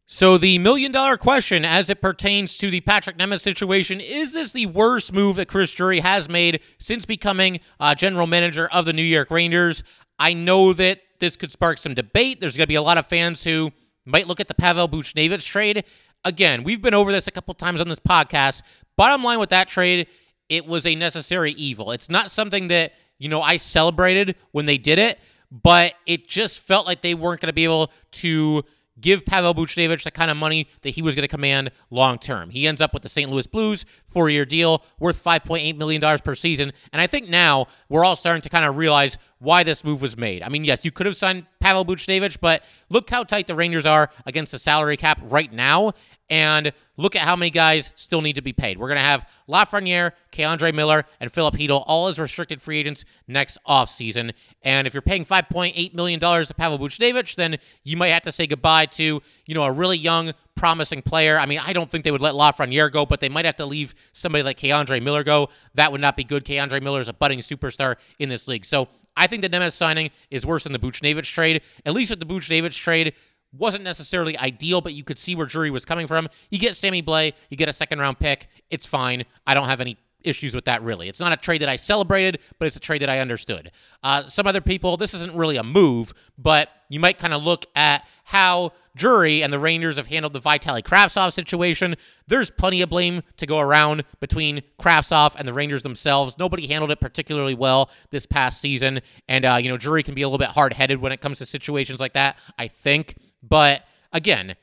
So, 0.07 0.39
the 0.39 0.59
million 0.59 0.93
dollar 0.93 1.19
question 1.19 1.67
as 1.67 1.91
it 1.91 2.01
pertains 2.01 2.57
to 2.57 2.71
the 2.71 2.81
Patrick 2.81 3.19
Nemeth 3.19 3.43
situation 3.43 4.01
is 4.01 4.33
this 4.33 4.53
the 4.53 4.65
worst 4.65 5.13
move 5.13 5.37
that 5.37 5.49
Chris 5.49 5.71
Drury 5.73 6.01
has 6.01 6.27
made 6.27 6.61
since 6.79 7.05
becoming 7.05 7.61
uh, 7.79 7.95
general 7.95 8.27
manager 8.27 8.67
of 8.73 8.87
the 8.87 8.95
New 8.95 9.03
York 9.03 9.31
Rangers? 9.31 9.83
I 10.19 10.33
know 10.33 10.73
that 10.73 11.01
this 11.21 11.37
could 11.37 11.53
spark 11.53 11.77
some 11.77 11.93
debate. 11.93 12.41
There's 12.41 12.57
going 12.57 12.65
to 12.65 12.69
be 12.69 12.77
a 12.77 12.83
lot 12.83 12.97
of 12.97 13.07
fans 13.07 13.45
who 13.45 13.73
might 14.07 14.27
look 14.27 14.41
at 14.41 14.49
the 14.49 14.55
Pavel 14.55 14.89
Buchnevich 14.89 15.47
trade. 15.47 15.85
Again, 16.25 16.65
we've 16.65 16.81
been 16.81 16.95
over 16.95 17.13
this 17.13 17.27
a 17.27 17.31
couple 17.31 17.53
times 17.53 17.81
on 17.81 17.91
this 17.91 17.99
podcast. 17.99 18.63
Bottom 18.97 19.23
line 19.23 19.39
with 19.39 19.51
that 19.51 19.69
trade 19.69 20.07
it 20.53 20.67
was 20.67 20.85
a 20.85 20.95
necessary 20.95 21.53
evil. 21.53 21.93
It's 21.93 22.11
not 22.11 22.31
something 22.31 22.69
that, 22.69 22.93
you 23.19 23.31
know, 23.31 23.41
I 23.41 23.57
celebrated 23.57 24.37
when 24.51 24.67
they 24.67 24.77
did 24.77 24.99
it, 24.99 25.19
but 25.51 25.95
it 26.07 26.29
just 26.29 26.61
felt 26.61 26.87
like 26.87 27.01
they 27.01 27.15
weren't 27.15 27.41
going 27.41 27.49
to 27.49 27.55
be 27.55 27.65
able 27.65 27.91
to 28.13 28.63
give 29.01 29.25
Pavel 29.25 29.55
Buchnevich 29.55 30.05
the 30.05 30.11
kind 30.11 30.31
of 30.31 30.37
money 30.37 30.69
that 30.83 30.91
he 30.91 31.01
was 31.01 31.15
going 31.15 31.23
to 31.23 31.29
command 31.29 31.71
long 31.89 32.19
term. 32.19 32.51
He 32.51 32.67
ends 32.67 32.83
up 32.83 32.93
with 32.93 33.03
the 33.03 33.09
St. 33.09 33.31
Louis 33.31 33.47
Blues, 33.47 33.87
four 34.09 34.29
year 34.29 34.45
deal 34.45 34.85
worth 35.01 35.25
$5.8 35.25 35.79
million 35.79 36.19
per 36.19 36.35
season. 36.35 36.75
And 36.93 37.01
I 37.01 37.07
think 37.07 37.31
now 37.31 37.69
we're 37.89 38.05
all 38.05 38.17
starting 38.17 38.43
to 38.43 38.51
kind 38.51 38.67
of 38.67 38.77
realize 38.77 39.17
why 39.39 39.63
this 39.63 39.85
move 39.85 40.03
was 40.03 40.19
made. 40.19 40.43
I 40.43 40.51
mean, 40.51 40.65
yes, 40.65 40.85
you 40.85 40.91
could 40.91 41.07
have 41.07 41.17
signed 41.17 41.47
Pavel 41.63 41.85
Buchnevich, 41.85 42.39
but 42.41 42.65
look 42.91 43.09
how 43.09 43.23
tight 43.23 43.47
the 43.47 43.55
Rangers 43.55 43.87
are 43.87 44.11
against 44.27 44.53
the 44.53 44.59
salary 44.59 44.97
cap 44.97 45.21
right 45.23 45.53
now. 45.53 45.93
And 46.29 46.73
look 46.97 47.15
at 47.15 47.23
how 47.23 47.37
many 47.37 47.51
guys 47.51 47.93
still 47.95 48.23
need 48.23 48.37
to 48.37 48.43
be 48.43 48.55
paid. 48.55 48.79
We're 48.79 48.89
going 48.89 48.97
to 48.97 49.03
have 49.03 49.29
Lafreniere, 49.49 50.13
K'Andre 50.33 50.75
Miller, 50.75 51.05
and 51.21 51.31
Filip 51.31 51.55
Chytil 51.55 51.85
all 51.87 52.09
as 52.09 52.19
restricted 52.19 52.63
free 52.63 52.79
agents 52.79 53.05
next 53.29 53.59
offseason. 53.69 54.33
And 54.63 54.87
if 54.87 54.95
you're 54.95 55.03
paying 55.03 55.27
$5.8 55.27 55.95
million 55.95 56.19
to 56.19 56.55
Pavel 56.57 56.79
Buchnevich, 56.79 57.37
then 57.37 57.59
you 57.85 57.99
might 57.99 58.09
have 58.09 58.23
to 58.23 58.33
say 58.33 58.47
goodbye 58.47 58.87
to, 58.87 59.21
you 59.47 59.55
know, 59.55 59.65
a 59.65 59.73
really 59.73 59.99
young, 59.99 60.33
promising 60.55 61.03
player. 61.03 61.39
I 61.39 61.45
mean, 61.45 61.59
I 61.59 61.73
don't 61.73 61.91
think 61.91 62.05
they 62.05 62.11
would 62.11 62.23
let 62.23 62.35
Lafreniere 62.35 62.91
go, 62.91 63.05
but 63.05 63.21
they 63.21 63.29
might 63.29 63.45
have 63.45 63.57
to 63.57 63.67
leave 63.67 63.95
somebody 64.13 64.43
like 64.43 64.59
K'Andre 64.59 65.03
Miller 65.03 65.25
go. 65.25 65.49
That 65.75 65.93
would 65.93 66.01
not 66.01 66.17
be 66.17 66.25
good. 66.25 66.45
K'Andre 66.45 66.83
Miller 66.83 67.01
is 67.01 67.09
a 67.09 67.13
budding 67.13 67.41
superstar 67.41 67.97
in 68.19 68.29
this 68.31 68.49
league. 68.49 68.65
So 68.65 68.89
I 69.17 69.27
think 69.27 69.43
the 69.43 69.51
Nemeth 69.51 69.73
signing 69.73 70.11
is 70.31 70.47
worse 70.47 70.65
than 70.65 70.73
the 70.73 70.79
Buchnevich 70.79 71.33
trade. 71.33 71.63
At 71.85 71.95
least 71.95 72.11
with 72.11 72.21
the 72.21 72.27
Buchnevich 72.27 72.75
trade, 72.75 73.15
wasn't 73.53 73.85
necessarily 73.85 74.37
ideal, 74.39 74.81
but 74.81 74.95
you 74.95 75.05
could 75.05 75.19
see 75.19 75.35
where 75.35 75.47
Drury 75.47 75.71
was 75.71 75.85
coming 75.85 76.07
from. 76.07 76.29
You 76.51 76.59
get 76.59 76.75
Sammy 76.77 77.03
Blais, 77.03 77.35
you 77.51 77.57
get 77.57 77.69
a 77.69 77.73
second 77.73 77.99
round 77.99 78.19
pick. 78.19 78.49
It's 78.71 78.87
fine. 78.87 79.25
I 79.47 79.55
don't 79.55 79.69
have 79.69 79.81
any 79.81 79.99
issues 80.25 80.55
with 80.55 80.65
that, 80.67 80.83
really. 80.83 81.09
It's 81.09 81.21
not 81.21 81.33
a 81.33 81.37
trade 81.37 81.63
that 81.63 81.69
I 81.69 81.77
celebrated, 81.77 82.39
but 82.59 82.67
it's 82.67 82.77
a 82.77 82.81
trade 82.81 83.03
that 83.03 83.11
I 83.11 83.21
understood. 83.21 83.71
Uh, 84.03 84.25
some 84.25 84.47
other 84.47 84.61
people, 84.61 84.97
this 84.97 85.15
isn't 85.15 85.35
really 85.35 85.57
a 85.57 85.63
move, 85.63 86.13
but 86.39 86.69
you 86.89 87.01
might 87.01 87.19
kind 87.19 87.35
of 87.35 87.43
look 87.43 87.67
at 87.75 88.07
how 88.25 88.73
Drury 88.95 89.43
and 89.43 89.53
the 89.53 89.59
Rangers 89.59 89.97
have 89.97 90.07
handled 90.07 90.33
the 90.33 90.41
Vitaly 90.41 90.83
Kravtsov 90.83 91.33
situation. 91.33 91.97
There's 92.27 92.51
plenty 92.51 92.83
of 92.83 92.91
blame 92.91 93.23
to 93.39 93.47
go 93.47 93.59
around 93.59 94.05
between 94.21 94.63
Kravtsov 94.79 95.35
and 95.37 95.49
the 95.49 95.55
Rangers 95.55 95.83
themselves. 95.83 96.39
Nobody 96.39 96.67
handled 96.67 96.91
it 96.91 97.01
particularly 97.01 97.55
well 97.55 97.91
this 98.11 98.27
past 98.27 98.61
season, 98.61 99.01
and 99.29 99.45
uh, 99.45 99.59
you 99.61 99.69
know 99.69 99.77
Drury 99.77 100.03
can 100.03 100.15
be 100.15 100.23
a 100.23 100.29
little 100.29 100.39
bit 100.39 100.49
hard 100.49 100.75
headed 100.75 101.01
when 101.01 101.13
it 101.13 101.21
comes 101.21 101.39
to 101.39 101.47
situations 101.47 102.01
like 102.01 102.13
that. 102.13 102.37
I 102.59 102.69
think, 102.69 103.17
but 103.43 103.83
again 104.13 104.57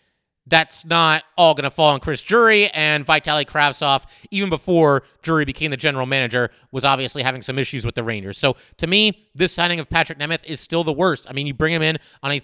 that's 0.49 0.85
not 0.85 1.23
all 1.37 1.53
going 1.53 1.63
to 1.63 1.69
fall 1.69 1.93
on 1.93 1.99
Chris 1.99 2.21
Drury. 2.21 2.69
and 2.71 3.05
Vitaly 3.05 3.45
Kravtsov, 3.45 4.05
even 4.31 4.49
before 4.49 5.03
Drury 5.21 5.45
became 5.45 5.71
the 5.71 5.77
general 5.77 6.05
manager, 6.05 6.49
was 6.71 6.83
obviously 6.83 7.23
having 7.23 7.41
some 7.41 7.59
issues 7.59 7.85
with 7.85 7.95
the 7.95 8.03
Rangers. 8.03 8.37
So 8.37 8.55
to 8.77 8.87
me, 8.87 9.27
this 9.35 9.53
signing 9.53 9.79
of 9.79 9.89
Patrick 9.89 10.19
Nemeth 10.19 10.45
is 10.45 10.59
still 10.59 10.83
the 10.83 10.93
worst. 10.93 11.27
I 11.29 11.33
mean, 11.33 11.47
you 11.47 11.53
bring 11.53 11.73
him 11.73 11.81
in 11.81 11.97
on 12.23 12.31
a 12.31 12.39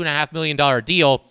and 0.00 0.08
a 0.08 0.12
half 0.12 0.32
million 0.32 0.56
dollar 0.56 0.80
deal, 0.80 1.22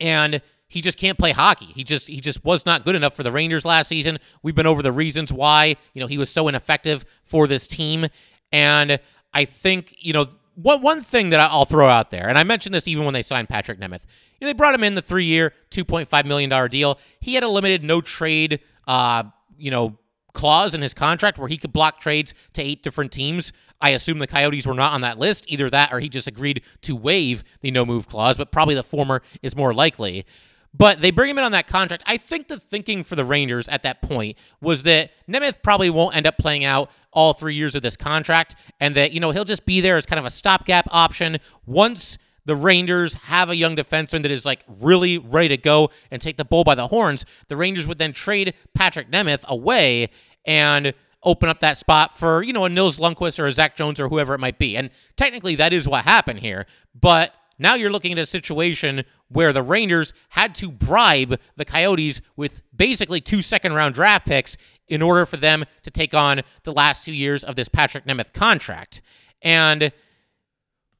and 0.00 0.42
he 0.68 0.80
just 0.80 0.98
can't 0.98 1.18
play 1.18 1.32
hockey. 1.32 1.66
He 1.66 1.84
just 1.84 2.08
he 2.08 2.20
just 2.20 2.44
was 2.44 2.66
not 2.66 2.84
good 2.84 2.94
enough 2.94 3.14
for 3.14 3.22
the 3.22 3.32
Rangers 3.32 3.64
last 3.64 3.88
season. 3.88 4.18
We've 4.42 4.54
been 4.54 4.66
over 4.66 4.82
the 4.82 4.92
reasons 4.92 5.32
why 5.32 5.76
you 5.94 6.00
know 6.00 6.06
he 6.06 6.18
was 6.18 6.30
so 6.30 6.48
ineffective 6.48 7.04
for 7.22 7.46
this 7.46 7.66
team, 7.66 8.06
and 8.50 8.98
I 9.32 9.44
think 9.44 9.94
you 9.98 10.12
know 10.12 10.26
one 10.56 10.82
one 10.82 11.02
thing 11.02 11.30
that 11.30 11.40
I'll 11.40 11.66
throw 11.66 11.86
out 11.86 12.10
there, 12.10 12.28
and 12.28 12.38
I 12.38 12.44
mentioned 12.44 12.74
this 12.74 12.88
even 12.88 13.04
when 13.04 13.14
they 13.14 13.22
signed 13.22 13.48
Patrick 13.48 13.78
Nemeth. 13.78 14.02
You 14.40 14.46
know, 14.46 14.48
they 14.48 14.54
brought 14.54 14.74
him 14.74 14.82
in 14.82 14.94
the 14.94 15.02
three-year, 15.02 15.52
two 15.70 15.84
point 15.84 16.08
five 16.08 16.26
million 16.26 16.50
dollar 16.50 16.68
deal. 16.68 16.98
He 17.20 17.34
had 17.34 17.44
a 17.44 17.48
limited 17.48 17.84
no 17.84 18.00
trade, 18.00 18.60
uh, 18.86 19.24
you 19.58 19.70
know, 19.70 19.98
clause 20.32 20.74
in 20.74 20.82
his 20.82 20.94
contract 20.94 21.38
where 21.38 21.48
he 21.48 21.58
could 21.58 21.72
block 21.72 22.00
trades 22.00 22.34
to 22.54 22.62
eight 22.62 22.82
different 22.82 23.12
teams. 23.12 23.52
I 23.80 23.90
assume 23.90 24.18
the 24.18 24.26
Coyotes 24.26 24.66
were 24.66 24.74
not 24.74 24.92
on 24.92 25.02
that 25.02 25.18
list. 25.18 25.44
Either 25.48 25.68
that, 25.68 25.92
or 25.92 26.00
he 26.00 26.08
just 26.08 26.26
agreed 26.26 26.62
to 26.82 26.96
waive 26.96 27.44
the 27.60 27.70
no 27.70 27.84
move 27.84 28.08
clause. 28.08 28.38
But 28.38 28.50
probably 28.50 28.74
the 28.74 28.82
former 28.82 29.22
is 29.42 29.54
more 29.54 29.74
likely. 29.74 30.24
But 30.72 31.00
they 31.00 31.10
bring 31.10 31.30
him 31.30 31.38
in 31.38 31.44
on 31.44 31.52
that 31.52 31.66
contract. 31.66 32.02
I 32.06 32.18
think 32.18 32.48
the 32.48 32.60
thinking 32.60 33.02
for 33.02 33.16
the 33.16 33.24
Rangers 33.24 33.66
at 33.68 33.82
that 33.84 34.02
point 34.02 34.36
was 34.60 34.82
that 34.82 35.10
Nemeth 35.28 35.62
probably 35.62 35.88
won't 35.88 36.14
end 36.14 36.26
up 36.26 36.36
playing 36.36 36.64
out 36.64 36.90
all 37.16 37.32
three 37.32 37.54
years 37.54 37.74
of 37.74 37.82
this 37.82 37.96
contract, 37.96 38.54
and 38.78 38.94
that 38.94 39.10
you 39.10 39.18
know 39.18 39.32
he'll 39.32 39.44
just 39.44 39.66
be 39.66 39.80
there 39.80 39.96
as 39.96 40.06
kind 40.06 40.20
of 40.20 40.26
a 40.26 40.30
stopgap 40.30 40.86
option 40.92 41.38
once 41.64 42.18
the 42.44 42.54
Rangers 42.54 43.14
have 43.14 43.50
a 43.50 43.56
young 43.56 43.74
defenseman 43.74 44.22
that 44.22 44.30
is 44.30 44.44
like 44.44 44.62
really 44.80 45.18
ready 45.18 45.48
to 45.48 45.56
go 45.56 45.90
and 46.12 46.22
take 46.22 46.36
the 46.36 46.44
bull 46.44 46.62
by 46.62 46.76
the 46.76 46.86
horns. 46.86 47.24
The 47.48 47.56
Rangers 47.56 47.88
would 47.88 47.98
then 47.98 48.12
trade 48.12 48.54
Patrick 48.74 49.10
Nemeth 49.10 49.44
away 49.46 50.10
and 50.44 50.94
open 51.24 51.48
up 51.48 51.58
that 51.58 51.76
spot 51.76 52.16
for 52.16 52.44
you 52.44 52.52
know 52.52 52.66
a 52.66 52.68
Nils 52.68 52.98
Lundkvist 52.98 53.40
or 53.40 53.48
a 53.48 53.52
Zach 53.52 53.74
Jones 53.74 53.98
or 53.98 54.08
whoever 54.08 54.34
it 54.34 54.38
might 54.38 54.58
be. 54.58 54.76
And 54.76 54.90
technically 55.16 55.56
that 55.56 55.72
is 55.72 55.88
what 55.88 56.04
happened 56.04 56.40
here, 56.40 56.66
but 56.94 57.32
now 57.58 57.74
you're 57.74 57.90
looking 57.90 58.12
at 58.12 58.18
a 58.18 58.26
situation 58.26 59.04
where 59.28 59.52
the 59.52 59.62
Rangers 59.62 60.12
had 60.30 60.54
to 60.56 60.70
bribe 60.70 61.40
the 61.56 61.64
Coyotes 61.64 62.20
with 62.36 62.62
basically 62.76 63.20
two 63.20 63.42
second 63.42 63.72
round 63.72 63.94
draft 63.94 64.26
picks 64.26 64.56
in 64.88 65.02
order 65.02 65.26
for 65.26 65.36
them 65.36 65.64
to 65.82 65.90
take 65.90 66.14
on 66.14 66.42
the 66.64 66.72
last 66.72 67.04
two 67.04 67.12
years 67.12 67.42
of 67.44 67.56
this 67.56 67.68
Patrick 67.68 68.06
Nemeth 68.06 68.32
contract. 68.32 69.02
And 69.42 69.92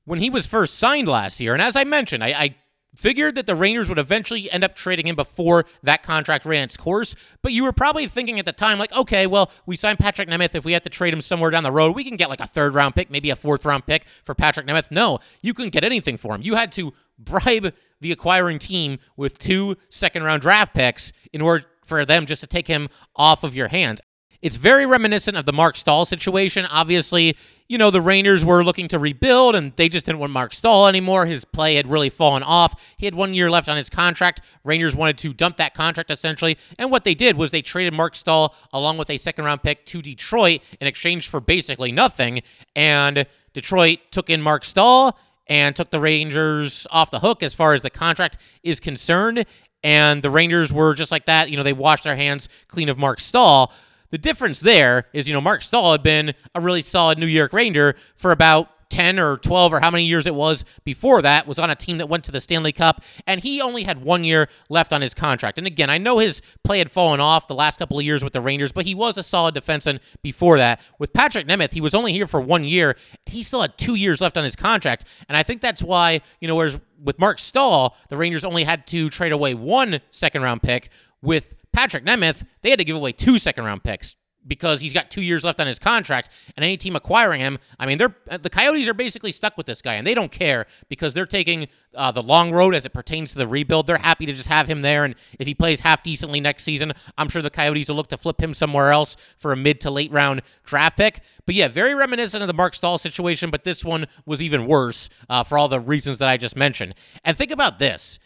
when 0.04 0.20
he 0.20 0.30
was 0.30 0.46
first 0.46 0.78
signed 0.78 1.08
last 1.08 1.40
year, 1.40 1.52
and 1.52 1.62
as 1.62 1.76
I 1.76 1.84
mentioned, 1.84 2.22
I, 2.22 2.28
I 2.28 2.54
figured 2.96 3.34
that 3.34 3.46
the 3.46 3.54
Rangers 3.54 3.88
would 3.88 3.98
eventually 3.98 4.50
end 4.50 4.64
up 4.64 4.74
trading 4.74 5.06
him 5.06 5.14
before 5.16 5.66
that 5.82 6.02
contract 6.02 6.46
ran 6.46 6.64
its 6.64 6.76
course. 6.76 7.14
But 7.42 7.52
you 7.52 7.62
were 7.62 7.72
probably 7.72 8.06
thinking 8.06 8.38
at 8.38 8.46
the 8.46 8.52
time, 8.52 8.78
like, 8.78 8.96
okay, 8.96 9.26
well, 9.26 9.50
we 9.66 9.76
signed 9.76 9.98
Patrick 9.98 10.28
Nemeth. 10.28 10.54
If 10.54 10.64
we 10.64 10.72
have 10.72 10.82
to 10.82 10.90
trade 10.90 11.12
him 11.12 11.20
somewhere 11.20 11.50
down 11.50 11.62
the 11.62 11.72
road, 11.72 11.94
we 11.94 12.04
can 12.04 12.16
get 12.16 12.30
like 12.30 12.40
a 12.40 12.46
third 12.46 12.74
round 12.74 12.94
pick, 12.94 13.10
maybe 13.10 13.30
a 13.30 13.36
fourth 13.36 13.64
round 13.64 13.86
pick 13.86 14.06
for 14.24 14.34
Patrick 14.34 14.66
Nemeth. 14.66 14.90
No, 14.90 15.18
you 15.42 15.52
couldn't 15.52 15.72
get 15.72 15.84
anything 15.84 16.16
for 16.16 16.34
him. 16.34 16.42
You 16.42 16.54
had 16.54 16.72
to 16.72 16.92
bribe 17.18 17.74
the 18.00 18.12
acquiring 18.12 18.58
team 18.58 18.98
with 19.16 19.38
two 19.38 19.76
second 19.88 20.22
round 20.22 20.42
draft 20.42 20.74
picks 20.74 21.12
in 21.32 21.40
order 21.40 21.66
for 21.86 22.04
them 22.04 22.26
just 22.26 22.40
to 22.40 22.46
take 22.46 22.66
him 22.66 22.88
off 23.14 23.44
of 23.44 23.54
your 23.54 23.68
hands. 23.68 24.00
It's 24.42 24.56
very 24.56 24.86
reminiscent 24.86 25.36
of 25.36 25.46
the 25.46 25.52
Marc 25.52 25.76
Staal 25.76 26.04
situation. 26.04 26.66
Obviously, 26.66 27.36
you 27.68 27.78
know, 27.78 27.90
the 27.90 28.00
Rangers 28.00 28.44
were 28.44 28.62
looking 28.62 28.86
to 28.88 28.98
rebuild 28.98 29.56
and 29.56 29.72
they 29.76 29.88
just 29.88 30.06
didn't 30.06 30.20
want 30.20 30.32
Marc 30.32 30.52
Staal 30.52 30.86
anymore. 30.86 31.26
His 31.26 31.44
play 31.44 31.76
had 31.76 31.88
really 31.88 32.10
fallen 32.10 32.42
off. 32.42 32.94
He 32.96 33.06
had 33.06 33.14
one 33.14 33.34
year 33.34 33.50
left 33.50 33.68
on 33.68 33.76
his 33.76 33.90
contract. 33.90 34.40
Rangers 34.62 34.94
wanted 34.94 35.18
to 35.18 35.32
dump 35.32 35.56
that 35.56 35.74
contract 35.74 36.10
essentially. 36.10 36.58
And 36.78 36.90
what 36.90 37.04
they 37.04 37.14
did 37.14 37.36
was 37.36 37.50
they 37.50 37.62
traded 37.62 37.94
Marc 37.94 38.14
Staal 38.14 38.54
along 38.72 38.98
with 38.98 39.10
a 39.10 39.18
second 39.18 39.44
round 39.44 39.62
pick 39.62 39.84
to 39.86 40.02
Detroit 40.02 40.60
in 40.80 40.86
exchange 40.86 41.28
for 41.28 41.40
basically 41.40 41.90
nothing. 41.90 42.42
And 42.76 43.26
Detroit 43.52 43.98
took 44.10 44.30
in 44.30 44.42
Marc 44.42 44.64
Staal 44.64 45.18
and 45.48 45.74
took 45.74 45.90
the 45.90 46.00
Rangers 46.00 46.86
off 46.90 47.10
the 47.10 47.20
hook 47.20 47.42
as 47.42 47.54
far 47.54 47.74
as 47.74 47.82
the 47.82 47.90
contract 47.90 48.36
is 48.62 48.80
concerned. 48.80 49.46
And 49.82 50.22
the 50.22 50.30
Rangers 50.30 50.72
were 50.72 50.94
just 50.94 51.10
like 51.10 51.26
that. 51.26 51.50
You 51.50 51.56
know, 51.56 51.62
they 51.62 51.72
washed 51.72 52.04
their 52.04 52.16
hands 52.16 52.48
clean 52.68 52.88
of 52.88 52.98
Marc 52.98 53.20
Staal. 53.20 53.72
The 54.10 54.18
difference 54.18 54.60
there 54.60 55.06
is, 55.12 55.26
you 55.26 55.34
know, 55.34 55.40
Marc 55.40 55.62
Staal 55.62 55.92
had 55.92 56.02
been 56.02 56.34
a 56.54 56.60
really 56.60 56.82
solid 56.82 57.18
New 57.18 57.26
York 57.26 57.52
Ranger 57.52 57.96
for 58.16 58.30
about 58.30 58.70
10 58.90 59.18
or 59.18 59.36
12 59.38 59.72
or 59.72 59.80
how 59.80 59.90
many 59.90 60.04
years 60.04 60.26
it 60.26 60.34
was 60.34 60.64
before 60.84 61.22
that, 61.22 61.46
was 61.46 61.58
on 61.58 61.70
a 61.70 61.74
team 61.74 61.98
that 61.98 62.08
went 62.08 62.24
to 62.24 62.32
the 62.32 62.40
Stanley 62.40 62.72
Cup, 62.72 63.02
and 63.26 63.42
he 63.42 63.60
only 63.60 63.84
had 63.84 64.02
one 64.02 64.24
year 64.24 64.48
left 64.68 64.92
on 64.92 65.00
his 65.00 65.14
contract. 65.14 65.58
And 65.58 65.66
again, 65.66 65.90
I 65.90 65.98
know 65.98 66.18
his 66.18 66.40
play 66.64 66.78
had 66.78 66.90
fallen 66.90 67.20
off 67.20 67.48
the 67.48 67.54
last 67.54 67.78
couple 67.78 67.98
of 67.98 68.04
years 68.04 68.22
with 68.22 68.32
the 68.32 68.40
Rangers, 68.40 68.72
but 68.72 68.86
he 68.86 68.94
was 68.94 69.16
a 69.16 69.22
solid 69.22 69.54
defenseman 69.54 70.00
before 70.22 70.58
that. 70.58 70.80
With 70.98 71.12
Patrick 71.12 71.46
Nemeth, 71.46 71.72
he 71.72 71.80
was 71.80 71.94
only 71.94 72.12
here 72.12 72.26
for 72.26 72.40
one 72.40 72.64
year. 72.64 72.96
He 73.26 73.42
still 73.42 73.60
had 73.60 73.76
two 73.76 73.94
years 73.94 74.20
left 74.20 74.38
on 74.38 74.44
his 74.44 74.56
contract, 74.56 75.04
and 75.28 75.36
I 75.36 75.42
think 75.42 75.60
that's 75.60 75.82
why, 75.82 76.20
you 76.40 76.48
know, 76.48 76.56
whereas 76.56 76.78
with 77.02 77.18
Marc 77.18 77.38
Staal, 77.38 77.96
the 78.08 78.16
Rangers 78.16 78.44
only 78.44 78.64
had 78.64 78.86
to 78.88 79.10
trade 79.10 79.32
away 79.32 79.54
one 79.54 80.00
second 80.10 80.42
round 80.42 80.62
pick. 80.62 80.90
With 81.22 81.54
Patrick 81.72 82.04
Nemeth, 82.04 82.44
they 82.62 82.70
had 82.70 82.78
to 82.78 82.84
give 82.84 82.96
away 82.96 83.12
two 83.12 83.38
second 83.38 83.64
round 83.64 83.82
picks 83.82 84.14
because 84.46 84.80
he's 84.80 84.92
got 84.92 85.10
two 85.10 85.22
years 85.22 85.44
left 85.44 85.60
on 85.60 85.66
his 85.66 85.78
contract, 85.78 86.30
and 86.56 86.64
any 86.64 86.76
team 86.76 86.96
acquiring 86.96 87.40
him, 87.40 87.58
I 87.78 87.86
mean, 87.86 87.98
they're 87.98 88.14
the 88.38 88.50
Coyotes 88.50 88.88
are 88.88 88.94
basically 88.94 89.32
stuck 89.32 89.56
with 89.56 89.66
this 89.66 89.82
guy, 89.82 89.94
and 89.94 90.06
they 90.06 90.14
don't 90.14 90.32
care 90.32 90.66
because 90.88 91.14
they're 91.14 91.26
taking 91.26 91.68
uh, 91.94 92.12
the 92.12 92.22
long 92.22 92.52
road 92.52 92.74
as 92.74 92.84
it 92.84 92.92
pertains 92.92 93.32
to 93.32 93.38
the 93.38 93.46
rebuild. 93.46 93.86
They're 93.86 93.98
happy 93.98 94.26
to 94.26 94.32
just 94.32 94.48
have 94.48 94.68
him 94.68 94.82
there, 94.82 95.04
and 95.04 95.14
if 95.38 95.46
he 95.46 95.54
plays 95.54 95.80
half 95.80 96.02
decently 96.02 96.40
next 96.40 96.64
season, 96.64 96.92
I'm 97.18 97.28
sure 97.28 97.42
the 97.42 97.50
Coyotes 97.50 97.88
will 97.88 97.96
look 97.96 98.08
to 98.08 98.18
flip 98.18 98.40
him 98.40 98.54
somewhere 98.54 98.92
else 98.92 99.16
for 99.36 99.52
a 99.52 99.56
mid 99.56 99.80
to 99.82 99.90
late 99.90 100.12
round 100.12 100.42
draft 100.64 100.96
pick. 100.96 101.20
But 101.44 101.54
yeah, 101.54 101.68
very 101.68 101.94
reminiscent 101.94 102.42
of 102.42 102.48
the 102.48 102.54
Marc 102.54 102.74
Staal 102.74 102.98
situation, 102.98 103.50
but 103.50 103.64
this 103.64 103.84
one 103.84 104.06
was 104.24 104.42
even 104.42 104.66
worse 104.66 105.08
uh, 105.28 105.44
for 105.44 105.58
all 105.58 105.68
the 105.68 105.80
reasons 105.80 106.18
that 106.18 106.28
I 106.28 106.36
just 106.36 106.56
mentioned. 106.56 106.94
And 107.24 107.36
think 107.36 107.50
about 107.50 107.78
this: 107.78 108.18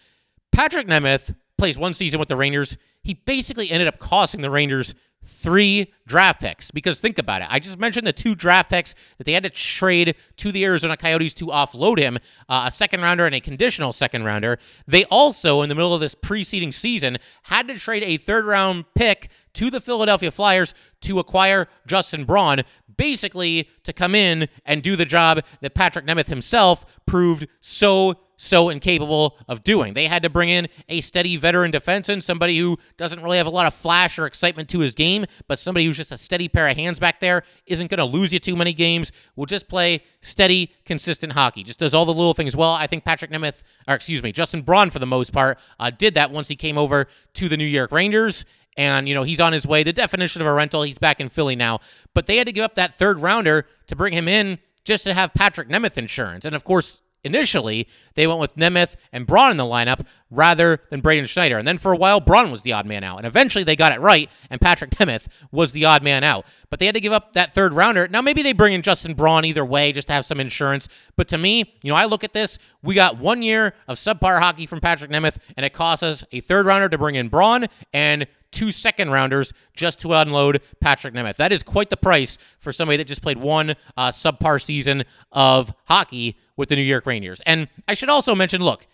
Patrick 0.53 0.87
Nemeth 0.87 1.35
plays 1.59 1.77
one 1.77 1.93
season 1.93 2.19
with 2.19 2.29
the 2.29 2.37
Rangers 2.37 2.79
he 3.03 3.15
basically 3.15 3.71
ended 3.71 3.89
up 3.89 3.99
costing 3.99 4.43
the 4.43 4.50
Rangers 4.50 4.95
three 5.25 5.93
draft 6.07 6.41
picks. 6.41 6.71
Because 6.71 7.00
think 7.00 7.19
about 7.19 7.43
it. 7.43 7.49
I 7.50 7.59
just 7.59 7.79
mentioned 7.79 8.07
the 8.07 8.12
two 8.12 8.35
draft 8.35 8.71
picks 8.71 8.95
that 9.19 9.25
they 9.25 9.33
had 9.33 9.43
to 9.45 9.50
trade 9.50 10.15
to 10.37 10.53
the 10.53 10.65
Arizona 10.65 10.97
Coyotes 10.97 11.35
to 11.35 11.47
offload 11.47 11.99
him 11.99 12.19
uh, 12.49 12.65
a 12.67 12.71
second 12.71 13.03
rounder 13.03 13.27
and 13.27 13.35
a 13.35 13.41
conditional 13.41 13.93
second 13.93 14.25
rounder. 14.25 14.59
They 14.87 15.05
also, 15.05 15.62
in 15.62 15.69
the 15.69 15.75
middle 15.75 15.95
of 15.95 16.00
this 16.00 16.15
preceding 16.15 16.73
season, 16.73 17.19
had 17.45 17.69
to 17.69 17.79
trade 17.79 18.03
a 18.03 18.17
third 18.17 18.45
round 18.45 18.85
pick 18.95 19.31
to 19.54 19.71
the 19.71 19.80
Philadelphia 19.80 20.30
Flyers 20.30 20.75
to 21.02 21.19
acquire 21.19 21.69
Justin 21.87 22.25
Braun, 22.25 22.62
basically 22.97 23.69
to 23.85 23.92
come 23.92 24.14
in 24.14 24.49
and 24.64 24.83
do 24.83 24.97
the 24.97 25.04
job 25.04 25.42
that 25.61 25.75
Patrick 25.75 26.07
Nemeth 26.07 26.26
himself 26.26 26.85
proved 27.07 27.47
so 27.61 28.19
so 28.42 28.71
incapable 28.71 29.37
of 29.49 29.62
doing. 29.62 29.92
They 29.92 30.07
had 30.07 30.23
to 30.23 30.30
bring 30.30 30.49
in 30.49 30.66
a 30.88 31.02
steady 31.02 31.37
veteran 31.37 31.73
defenseman, 31.73 32.23
somebody 32.23 32.57
who 32.57 32.78
doesn't 32.97 33.23
really 33.23 33.37
have 33.37 33.47
a 33.47 33.50
lot 33.50 33.66
of 33.66 33.75
flash 33.75 34.19
or 34.19 34.25
excitement 34.25 34.71
to 34.71 34.80
his 34.80 34.95
game, 34.95 35.26
but 35.47 35.59
somebody 35.59 35.85
who's 35.85 35.99
just 35.99 36.11
a 36.11 36.16
steady 36.16 36.49
pair 36.49 36.66
of 36.66 36.75
hands 36.75 36.99
back 36.99 37.21
there, 37.21 37.42
isn't 37.66 37.90
going 37.90 37.99
to 37.99 38.04
lose 38.07 38.33
you 38.33 38.38
too 38.38 38.57
many 38.57 38.73
games, 38.73 39.12
will 39.37 39.45
just 39.45 39.69
play 39.69 40.02
steady, 40.23 40.73
consistent 40.87 41.35
hockey, 41.35 41.62
just 41.62 41.78
does 41.78 41.92
all 41.92 42.07
the 42.07 42.14
little 42.14 42.33
things 42.33 42.57
well. 42.57 42.73
I 42.73 42.87
think 42.87 43.04
Patrick 43.04 43.30
Nemeth, 43.30 43.62
or 43.87 43.95
excuse 43.95 44.23
me, 44.23 44.33
Justin 44.33 44.62
Braun 44.62 44.88
for 44.88 45.00
the 45.00 45.07
most 45.07 45.35
part, 45.35 45.59
uh, 45.78 45.90
did 45.90 46.14
that 46.14 46.30
once 46.30 46.49
he 46.49 46.57
came 46.57 46.78
over 46.78 47.09
to 47.35 47.47
the 47.47 47.59
New 47.59 47.66
York 47.66 47.92
Rangers. 47.92 48.47
And, 48.77 49.09
you 49.09 49.15
know, 49.15 49.25
he's 49.25 49.41
on 49.41 49.53
his 49.53 49.67
way. 49.67 49.83
The 49.83 49.93
definition 49.93 50.41
of 50.41 50.47
a 50.47 50.53
rental, 50.53 50.83
he's 50.83 50.99
back 50.99 51.21
in 51.21 51.29
Philly 51.29 51.57
now. 51.57 51.81
But 52.15 52.27
they 52.27 52.37
had 52.37 52.47
to 52.47 52.53
give 52.53 52.65
up 52.65 52.77
that 52.77 52.95
third 52.95 53.21
rounder 53.21 53.67
to 53.89 53.97
bring 53.97 54.12
him 54.12 54.29
in 54.29 54.59
just 54.85 55.05
to 55.05 55.15
have 55.15 55.35
Patrick 55.35 55.69
Nemeth 55.69 55.99
insurance. 55.99 56.45
And 56.45 56.55
of 56.55 56.65
course, 56.65 57.00
initially, 57.23 57.87
they 58.15 58.27
went 58.27 58.41
with 58.41 58.57
Nemeth 58.57 58.95
and 59.12 59.27
Braun 59.27 59.50
in 59.50 59.57
the 59.57 59.65
lineup 59.65 60.07
rather 60.31 60.81
than 60.91 61.00
Braden 61.00 61.27
Schneider. 61.27 61.59
And 61.59 61.69
then 61.69 61.77
for 61.77 61.93
a 61.93 61.97
while, 61.97 62.21
Braun 62.21 62.50
was 62.50 62.62
the 62.62 62.73
odd 62.73 62.87
man 62.87 63.05
out. 63.05 63.19
And 63.19 63.27
eventually 63.27 63.65
they 63.65 63.77
got 63.77 63.93
it 63.93 64.00
right, 64.00 64.31
and 64.49 64.61
Patrick 64.61 64.91
Nemeth 64.93 65.27
was 65.53 65.73
the 65.73 65.85
odd 65.85 66.03
man 66.03 66.25
out. 66.25 66.47
But 66.71 66.79
they 66.79 66.87
had 66.87 66.95
to 66.95 67.00
give 67.00 67.12
up 67.12 67.35
that 67.35 67.53
third 67.53 67.75
rounder. 67.75 68.09
Now, 68.09 68.23
maybe 68.23 68.43
they 68.43 68.53
bring 68.53 68.73
in 68.73 68.83
Justin 68.83 69.15
Braun 69.15 69.45
either 69.45 69.65
way 69.65 69.93
just 69.93 70.09
to 70.09 70.15
have 70.15 70.25
some 70.25 70.41
insurance. 70.41 70.89
But 71.17 71.29
to 71.29 71.39
me, 71.39 71.75
you 71.83 71.91
know, 71.91 71.97
I 71.97 72.07
look 72.07 72.25
at 72.25 72.33
this, 72.33 72.59
we 72.83 72.95
got 72.95 73.19
one 73.19 73.43
year 73.43 73.75
of 73.87 73.99
subpar 73.99 74.41
hockey 74.41 74.65
from 74.65 74.81
Patrick 74.81 75.11
Nemeth, 75.11 75.37
and 75.57 75.67
it 75.67 75.75
costs 75.75 76.03
us 76.03 76.25
a 76.33 76.41
third 76.41 76.65
rounder 76.65 76.89
to 76.89 76.97
bring 76.97 77.17
in 77.17 77.29
Braun 77.29 77.67
and 77.93 78.27
two 78.50 78.73
second 78.73 79.11
rounders 79.11 79.52
just 79.75 80.00
to 80.00 80.12
unload 80.12 80.61
Patrick 80.80 81.14
Nemeth. 81.14 81.37
That 81.37 81.52
is 81.52 81.62
quite 81.62 81.90
the 81.90 81.97
price 81.97 82.38
for 82.59 82.73
somebody 82.73 82.97
that 82.97 83.07
just 83.07 83.23
played 83.23 83.38
one 83.38 83.75
uh, 83.97 84.09
subpar 84.09 84.62
season 84.62 85.04
of 85.33 85.73
hockey 85.87 86.37
with 86.57 86.69
the 86.69 86.76
New 86.76 86.83
York 86.83 87.07
Rangers. 87.07 87.40
And 87.47 87.69
I 87.88 87.95
should 87.95 88.11
also 88.11 88.35
mention 88.35 88.62
look, 88.62 88.87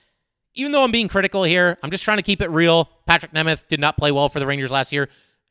even 0.55 0.73
though 0.73 0.83
I'm 0.83 0.91
being 0.93 1.09
critical 1.09 1.45
here, 1.45 1.79
I'm 1.83 1.91
just 1.91 2.05
trying 2.05 2.19
to 2.19 2.23
keep 2.23 2.41
it 2.41 2.51
real. 2.51 2.91
Patrick 3.07 3.33
Nemeth 3.33 3.69
did 3.69 3.81
not 3.81 3.97
play 3.97 4.11
well 4.11 4.29
for 4.29 4.41
the 4.41 4.47
Rangers 4.47 4.71
last 4.71 4.93
year. 4.93 5.09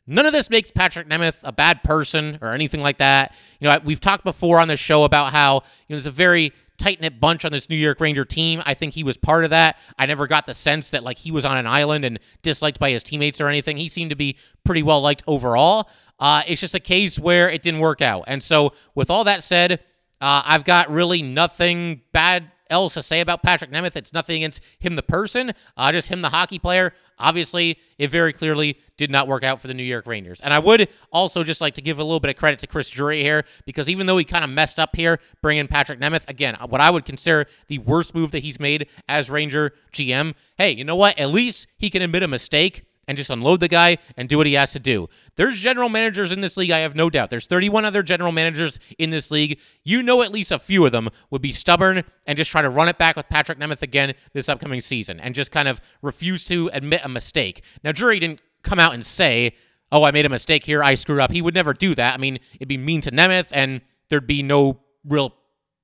None 0.07 0.25
of 0.25 0.33
this 0.33 0.49
makes 0.49 0.69
Patrick 0.69 1.07
Nemeth 1.07 1.37
a 1.43 1.51
bad 1.51 1.83
person 1.83 2.37
or 2.41 2.53
anything 2.53 2.81
like 2.81 2.97
that. 2.99 3.35
You 3.59 3.67
know, 3.67 3.79
we've 3.83 3.99
talked 3.99 4.23
before 4.23 4.59
on 4.59 4.67
the 4.67 4.77
show 4.77 5.03
about 5.03 5.31
how, 5.31 5.55
you 5.55 5.59
know, 5.59 5.95
there's 5.95 6.05
a 6.05 6.11
very 6.11 6.53
tight 6.77 7.01
knit 7.01 7.19
bunch 7.19 7.45
on 7.45 7.51
this 7.51 7.69
New 7.69 7.75
York 7.75 7.99
Ranger 7.99 8.25
team. 8.25 8.61
I 8.65 8.73
think 8.73 8.93
he 8.93 9.03
was 9.03 9.17
part 9.17 9.43
of 9.43 9.49
that. 9.51 9.77
I 9.97 10.05
never 10.05 10.27
got 10.27 10.45
the 10.45 10.53
sense 10.53 10.89
that 10.91 11.03
like 11.03 11.17
he 11.17 11.31
was 11.31 11.45
on 11.45 11.57
an 11.57 11.67
island 11.67 12.05
and 12.05 12.19
disliked 12.41 12.79
by 12.79 12.91
his 12.91 13.03
teammates 13.03 13.39
or 13.41 13.47
anything. 13.47 13.77
He 13.77 13.87
seemed 13.87 14.09
to 14.09 14.15
be 14.15 14.37
pretty 14.63 14.83
well 14.83 15.01
liked 15.01 15.23
overall. 15.27 15.89
Uh, 16.19 16.43
it's 16.47 16.61
just 16.61 16.75
a 16.75 16.79
case 16.79 17.19
where 17.19 17.49
it 17.49 17.61
didn't 17.61 17.79
work 17.79 18.01
out. 18.01 18.23
And 18.27 18.41
so, 18.41 18.73
with 18.93 19.09
all 19.09 19.25
that 19.25 19.43
said, 19.43 19.81
uh, 20.21 20.41
I've 20.45 20.63
got 20.63 20.89
really 20.89 21.21
nothing 21.21 22.01
bad 22.11 22.51
else 22.69 22.93
to 22.95 23.03
say 23.03 23.21
about 23.21 23.43
Patrick 23.43 23.71
Nemeth. 23.71 23.95
It's 23.95 24.13
nothing 24.13 24.37
against 24.37 24.61
him, 24.79 24.95
the 24.95 25.03
person, 25.03 25.53
uh, 25.77 25.91
just 25.91 26.09
him, 26.09 26.21
the 26.21 26.29
hockey 26.29 26.59
player. 26.59 26.93
Obviously, 27.17 27.79
it 27.97 28.09
very 28.09 28.33
clearly 28.33 28.77
did 28.97 29.09
not 29.09 29.27
work 29.27 29.43
out 29.43 29.61
for 29.61 29.67
the 29.67 29.73
New 29.73 29.83
York 29.83 30.05
Rangers. 30.05 30.41
And 30.41 30.53
I 30.53 30.59
would 30.59 30.89
also 31.11 31.43
just 31.43 31.61
like 31.61 31.75
to 31.75 31.81
give 31.81 31.99
a 31.99 32.03
little 32.03 32.19
bit 32.19 32.29
of 32.29 32.35
credit 32.35 32.59
to 32.59 32.67
Chris 32.67 32.89
Drury 32.89 33.21
here 33.21 33.43
because 33.65 33.87
even 33.89 34.05
though 34.05 34.17
he 34.17 34.25
kind 34.25 34.43
of 34.43 34.49
messed 34.49 34.79
up 34.79 34.95
here 34.95 35.19
bringing 35.41 35.67
Patrick 35.67 35.99
Nemeth, 35.99 36.27
again, 36.27 36.57
what 36.67 36.81
I 36.81 36.89
would 36.89 37.05
consider 37.05 37.45
the 37.67 37.79
worst 37.79 38.13
move 38.13 38.31
that 38.31 38.43
he's 38.43 38.59
made 38.59 38.87
as 39.07 39.29
Ranger 39.29 39.73
GM, 39.93 40.33
hey, 40.57 40.71
you 40.71 40.83
know 40.83 40.95
what? 40.95 41.17
At 41.17 41.29
least 41.29 41.67
he 41.77 41.89
can 41.89 42.01
admit 42.01 42.23
a 42.23 42.27
mistake 42.27 42.85
and 43.07 43.17
just 43.17 43.29
unload 43.29 43.59
the 43.59 43.67
guy 43.67 43.97
and 44.17 44.27
do 44.27 44.37
what 44.37 44.47
he 44.47 44.53
has 44.53 44.71
to 44.73 44.79
do. 44.79 45.07
There's 45.35 45.59
general 45.59 45.89
managers 45.89 46.31
in 46.31 46.41
this 46.41 46.57
league, 46.57 46.71
I 46.71 46.79
have 46.79 46.95
no 46.95 47.09
doubt. 47.09 47.29
There's 47.29 47.47
31 47.47 47.85
other 47.85 48.03
general 48.03 48.31
managers 48.31 48.79
in 48.97 49.09
this 49.09 49.31
league. 49.31 49.59
You 49.83 50.01
know 50.01 50.21
at 50.21 50.31
least 50.31 50.51
a 50.51 50.59
few 50.59 50.85
of 50.85 50.91
them 50.91 51.09
would 51.29 51.41
be 51.41 51.51
stubborn 51.51 52.03
and 52.25 52.37
just 52.37 52.51
try 52.51 52.61
to 52.61 52.69
run 52.69 52.89
it 52.89 52.97
back 52.97 53.15
with 53.15 53.29
Patrick 53.29 53.59
Nemeth 53.59 53.81
again 53.81 54.13
this 54.33 54.49
upcoming 54.49 54.81
season 54.81 55.19
and 55.19 55.35
just 55.35 55.51
kind 55.51 55.67
of 55.67 55.79
refuse 56.01 56.45
to 56.45 56.69
admit 56.73 57.01
a 57.03 57.09
mistake. 57.09 57.63
Now, 57.83 57.91
Drury 57.91 58.19
didn't 58.19 58.41
come 58.63 58.79
out 58.79 58.93
and 58.93 59.05
say, 59.05 59.55
oh, 59.91 60.03
I 60.03 60.11
made 60.11 60.25
a 60.25 60.29
mistake 60.29 60.65
here, 60.65 60.83
I 60.83 60.95
screwed 60.95 61.19
up. 61.19 61.31
He 61.31 61.41
would 61.41 61.55
never 61.55 61.73
do 61.73 61.95
that. 61.95 62.13
I 62.13 62.17
mean, 62.17 62.39
it'd 62.55 62.67
be 62.67 62.77
mean 62.77 63.01
to 63.01 63.11
Nemeth 63.11 63.47
and 63.51 63.81
there'd 64.09 64.27
be 64.27 64.43
no 64.43 64.81
real 65.03 65.35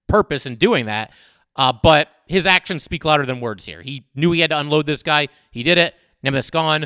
purpose 0.07 0.45
in 0.45 0.55
doing 0.55 0.85
that. 0.87 1.13
Uh, 1.55 1.73
but 1.83 2.09
his 2.27 2.45
actions 2.45 2.83
speak 2.83 3.03
louder 3.05 3.25
than 3.25 3.41
words 3.41 3.65
here. 3.65 3.81
He 3.81 4.05
knew 4.15 4.31
he 4.31 4.39
had 4.39 4.49
to 4.51 4.59
unload 4.59 4.85
this 4.85 5.03
guy. 5.03 5.27
He 5.51 5.63
did 5.63 5.77
it. 5.77 5.95
Nemeth's 6.25 6.49
gone. 6.49 6.85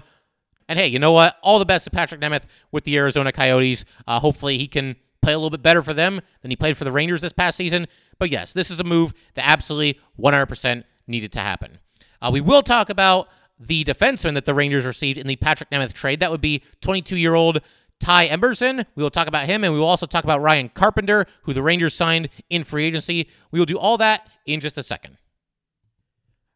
And 0.67 0.79
hey, 0.79 0.87
you 0.87 0.99
know 0.99 1.11
what? 1.11 1.37
All 1.43 1.59
the 1.59 1.65
best 1.65 1.85
to 1.85 1.91
Patrick 1.91 2.21
Nemeth 2.21 2.43
with 2.71 2.83
the 2.83 2.97
Arizona 2.97 3.31
Coyotes. 3.31 3.85
Uh, 4.07 4.19
hopefully, 4.19 4.57
he 4.57 4.67
can 4.67 4.95
play 5.21 5.33
a 5.33 5.37
little 5.37 5.49
bit 5.49 5.61
better 5.61 5.81
for 5.81 5.93
them 5.93 6.21
than 6.41 6.51
he 6.51 6.55
played 6.55 6.77
for 6.77 6.83
the 6.83 6.91
Rangers 6.91 7.21
this 7.21 7.33
past 7.33 7.57
season. 7.57 7.87
But 8.19 8.29
yes, 8.29 8.53
this 8.53 8.71
is 8.71 8.79
a 8.79 8.83
move 8.83 9.13
that 9.35 9.47
absolutely 9.47 9.99
100% 10.19 10.83
needed 11.07 11.31
to 11.33 11.39
happen. 11.39 11.79
Uh, 12.21 12.29
we 12.31 12.41
will 12.41 12.61
talk 12.61 12.89
about 12.89 13.27
the 13.59 13.83
defenseman 13.83 14.33
that 14.33 14.45
the 14.45 14.53
Rangers 14.53 14.85
received 14.85 15.17
in 15.17 15.27
the 15.27 15.35
Patrick 15.35 15.69
Nemeth 15.69 15.93
trade. 15.93 16.19
That 16.19 16.31
would 16.31 16.41
be 16.41 16.63
22 16.81 17.17
year 17.17 17.35
old 17.35 17.61
Ty 17.99 18.27
Emberson. 18.27 18.85
We 18.95 19.03
will 19.03 19.09
talk 19.09 19.27
about 19.27 19.45
him, 19.45 19.63
and 19.63 19.73
we 19.73 19.79
will 19.79 19.87
also 19.87 20.05
talk 20.05 20.23
about 20.23 20.41
Ryan 20.41 20.69
Carpenter, 20.69 21.25
who 21.43 21.53
the 21.53 21.63
Rangers 21.63 21.93
signed 21.93 22.29
in 22.49 22.63
free 22.63 22.85
agency. 22.85 23.29
We 23.51 23.59
will 23.59 23.65
do 23.65 23.77
all 23.77 23.97
that 23.97 24.29
in 24.45 24.59
just 24.59 24.77
a 24.77 24.83
second. 24.83 25.17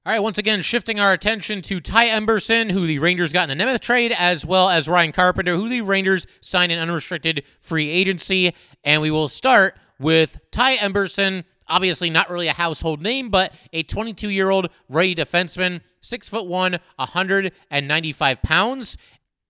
All 0.06 0.13
right, 0.13 0.24
once 0.24 0.38
again, 0.38 0.62
shifting 0.62 0.98
our 0.98 1.12
attention 1.12 1.62
to 1.63 1.82
Ty 1.82 2.08
Emberson, 2.08 2.72
who 2.72 2.88
the 2.88 3.00
Rangers 3.00 3.34
got 3.34 3.50
in 3.50 3.58
the 3.58 3.62
Nemeth 3.62 3.82
trade, 3.82 4.15
as 4.18 4.46
well 4.46 4.70
as 4.70 4.88
Ryan 4.88 5.12
Carpenter, 5.12 5.56
who 5.56 5.68
the 5.68 5.82
Rangers 5.82 6.25
signed 6.39 6.72
in 6.72 6.79
unrestricted 6.79 7.44
free 7.60 7.89
agency. 7.89 8.56
And 8.86 9.01
we 9.01 9.12
will 9.12 9.27
start 9.27 9.77
with 10.00 10.39
Ty 10.51 10.77
Emberson. 10.77 11.44
Obviously, 11.68 12.10
not 12.10 12.29
really 12.29 12.48
a 12.48 12.53
household 12.53 13.01
name, 13.01 13.29
but 13.29 13.53
a 13.74 13.83
22 13.83 14.29
year 14.29 14.50
old 14.50 14.70
ready 14.88 15.14
defenseman, 15.14 15.81
six 16.00 16.29
foot 16.29 16.48
one, 16.48 16.79
195 16.96 18.42
pounds. 18.42 18.96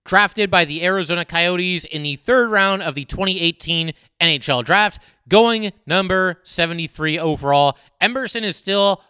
Drafted 0.04 0.50
by 0.50 0.64
the 0.64 0.84
Arizona 0.84 1.24
Coyotes 1.24 1.84
in 1.84 2.02
the 2.02 2.16
third 2.16 2.50
round 2.50 2.82
of 2.82 2.96
the 2.96 3.04
2018 3.04 3.92
NHL 4.20 4.64
draft, 4.64 5.00
going 5.28 5.70
number 5.86 6.40
73 6.42 7.20
overall. 7.20 7.78
Emberson 8.02 8.42
is 8.42 8.56
still 8.56 9.04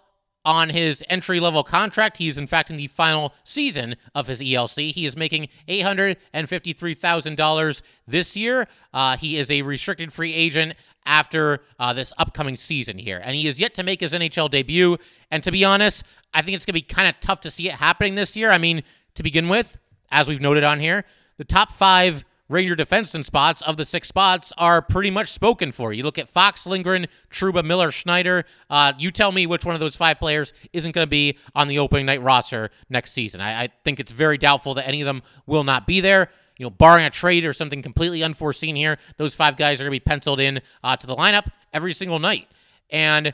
on 0.45 0.69
his 0.71 1.05
entry 1.09 1.39
level 1.41 1.63
contract. 1.63 2.17
He 2.19 2.29
is, 2.29 2.39
in 2.39 2.47
fact, 2.47 2.71
in 2.71 2.77
the 2.77 2.87
final 2.87 3.35
season 3.45 3.97
of 4.15 4.27
his 4.27 4.41
ELC. 4.41 4.93
He 4.93 5.07
is 5.07 5.17
making 5.17 5.49
$853,000 5.69 7.83
this 8.07 8.37
year. 8.37 8.69
Uh, 8.93 9.17
he 9.17 9.37
is 9.37 9.51
a 9.51 9.63
restricted 9.63 10.13
free 10.13 10.35
agent 10.35 10.75
after 11.07 11.61
uh, 11.79 11.93
this 11.93 12.13
upcoming 12.19 12.57
season 12.57 12.99
here. 12.99 13.21
And 13.23 13.37
he 13.37 13.47
is 13.47 13.61
yet 13.61 13.75
to 13.75 13.83
make 13.83 14.01
his 14.01 14.13
NHL 14.13 14.51
debut. 14.51 14.97
And 15.31 15.43
to 15.43 15.51
be 15.51 15.65
honest, 15.65 16.05
I 16.33 16.43
think 16.43 16.57
it's 16.57 16.65
going 16.65 16.75
to 16.75 16.75
be 16.75 16.83
kind 16.83 17.09
of 17.09 17.19
tough 17.21 17.41
to 17.43 17.51
see 17.51 17.69
it 17.69 17.75
happening 17.75 18.15
this 18.15 18.37
year. 18.37 18.51
I 18.51 18.59
mean, 18.59 18.83
to 19.15 19.23
begin 19.23 19.49
with, 19.49 19.79
as 20.11 20.29
we've 20.29 20.41
noted 20.41 20.65
on 20.65 20.81
here, 20.81 21.05
the 21.37 21.45
top 21.45 21.73
five 21.73 22.25
Ranger 22.51 22.75
defenseman 22.75 23.25
spots 23.25 23.63
of 23.63 23.77
the 23.77 23.85
six 23.85 24.09
spots 24.09 24.53
are 24.59 24.83
pretty 24.83 25.09
much 25.09 25.33
spoken 25.33 25.71
for. 25.71 25.93
You 25.93 26.03
look 26.03 26.19
at 26.19 26.29
Fox, 26.29 26.67
Lindgren, 26.67 27.07
Trouba, 27.31 27.65
Miller, 27.65 27.93
Schneider. 27.93 28.45
Uh, 28.69 28.93
you 28.99 29.13
tell 29.13 29.31
me 29.31 29.47
which 29.47 29.65
one 29.65 29.77
of 29.77 29.81
those 29.81 29.95
five 29.95 30.19
players 30.19 30.53
isn't 30.73 30.91
going 30.91 31.07
to 31.07 31.11
be 31.11 31.39
on 31.55 31.69
the 31.69 31.79
opening 31.79 32.07
night 32.07 32.21
roster 32.21 32.71
next 32.89 33.13
season. 33.13 33.41
I, 33.41 33.63
I, 33.63 33.69
think 33.85 34.01
it's 34.01 34.11
very 34.11 34.37
doubtful 34.37 34.75
that 34.75 34.89
any 34.89 35.01
of 35.01 35.07
them 35.07 35.23
will 35.47 35.63
not 35.63 35.87
be 35.87 36.01
there. 36.01 36.29
You 36.59 36.67
know, 36.67 36.71
barring 36.71 37.07
a 37.07 37.11
trade 37.11 37.45
or 37.45 37.53
something 37.53 37.83
completely 37.83 38.25
unforeseen 38.25 38.75
here, 38.75 38.99
those 39.17 39.33
five 39.33 39.57
guys 39.57 39.81
are 39.81 39.85
going 39.85 39.93
to 39.93 40.01
be 40.01 40.01
penciled 40.01 40.41
in 40.41 40.61
uh, 40.83 40.97
to 40.97 41.07
the 41.07 41.15
lineup 41.15 41.53
every 41.73 41.93
single 41.93 42.19
night. 42.19 42.49
And 42.91 43.33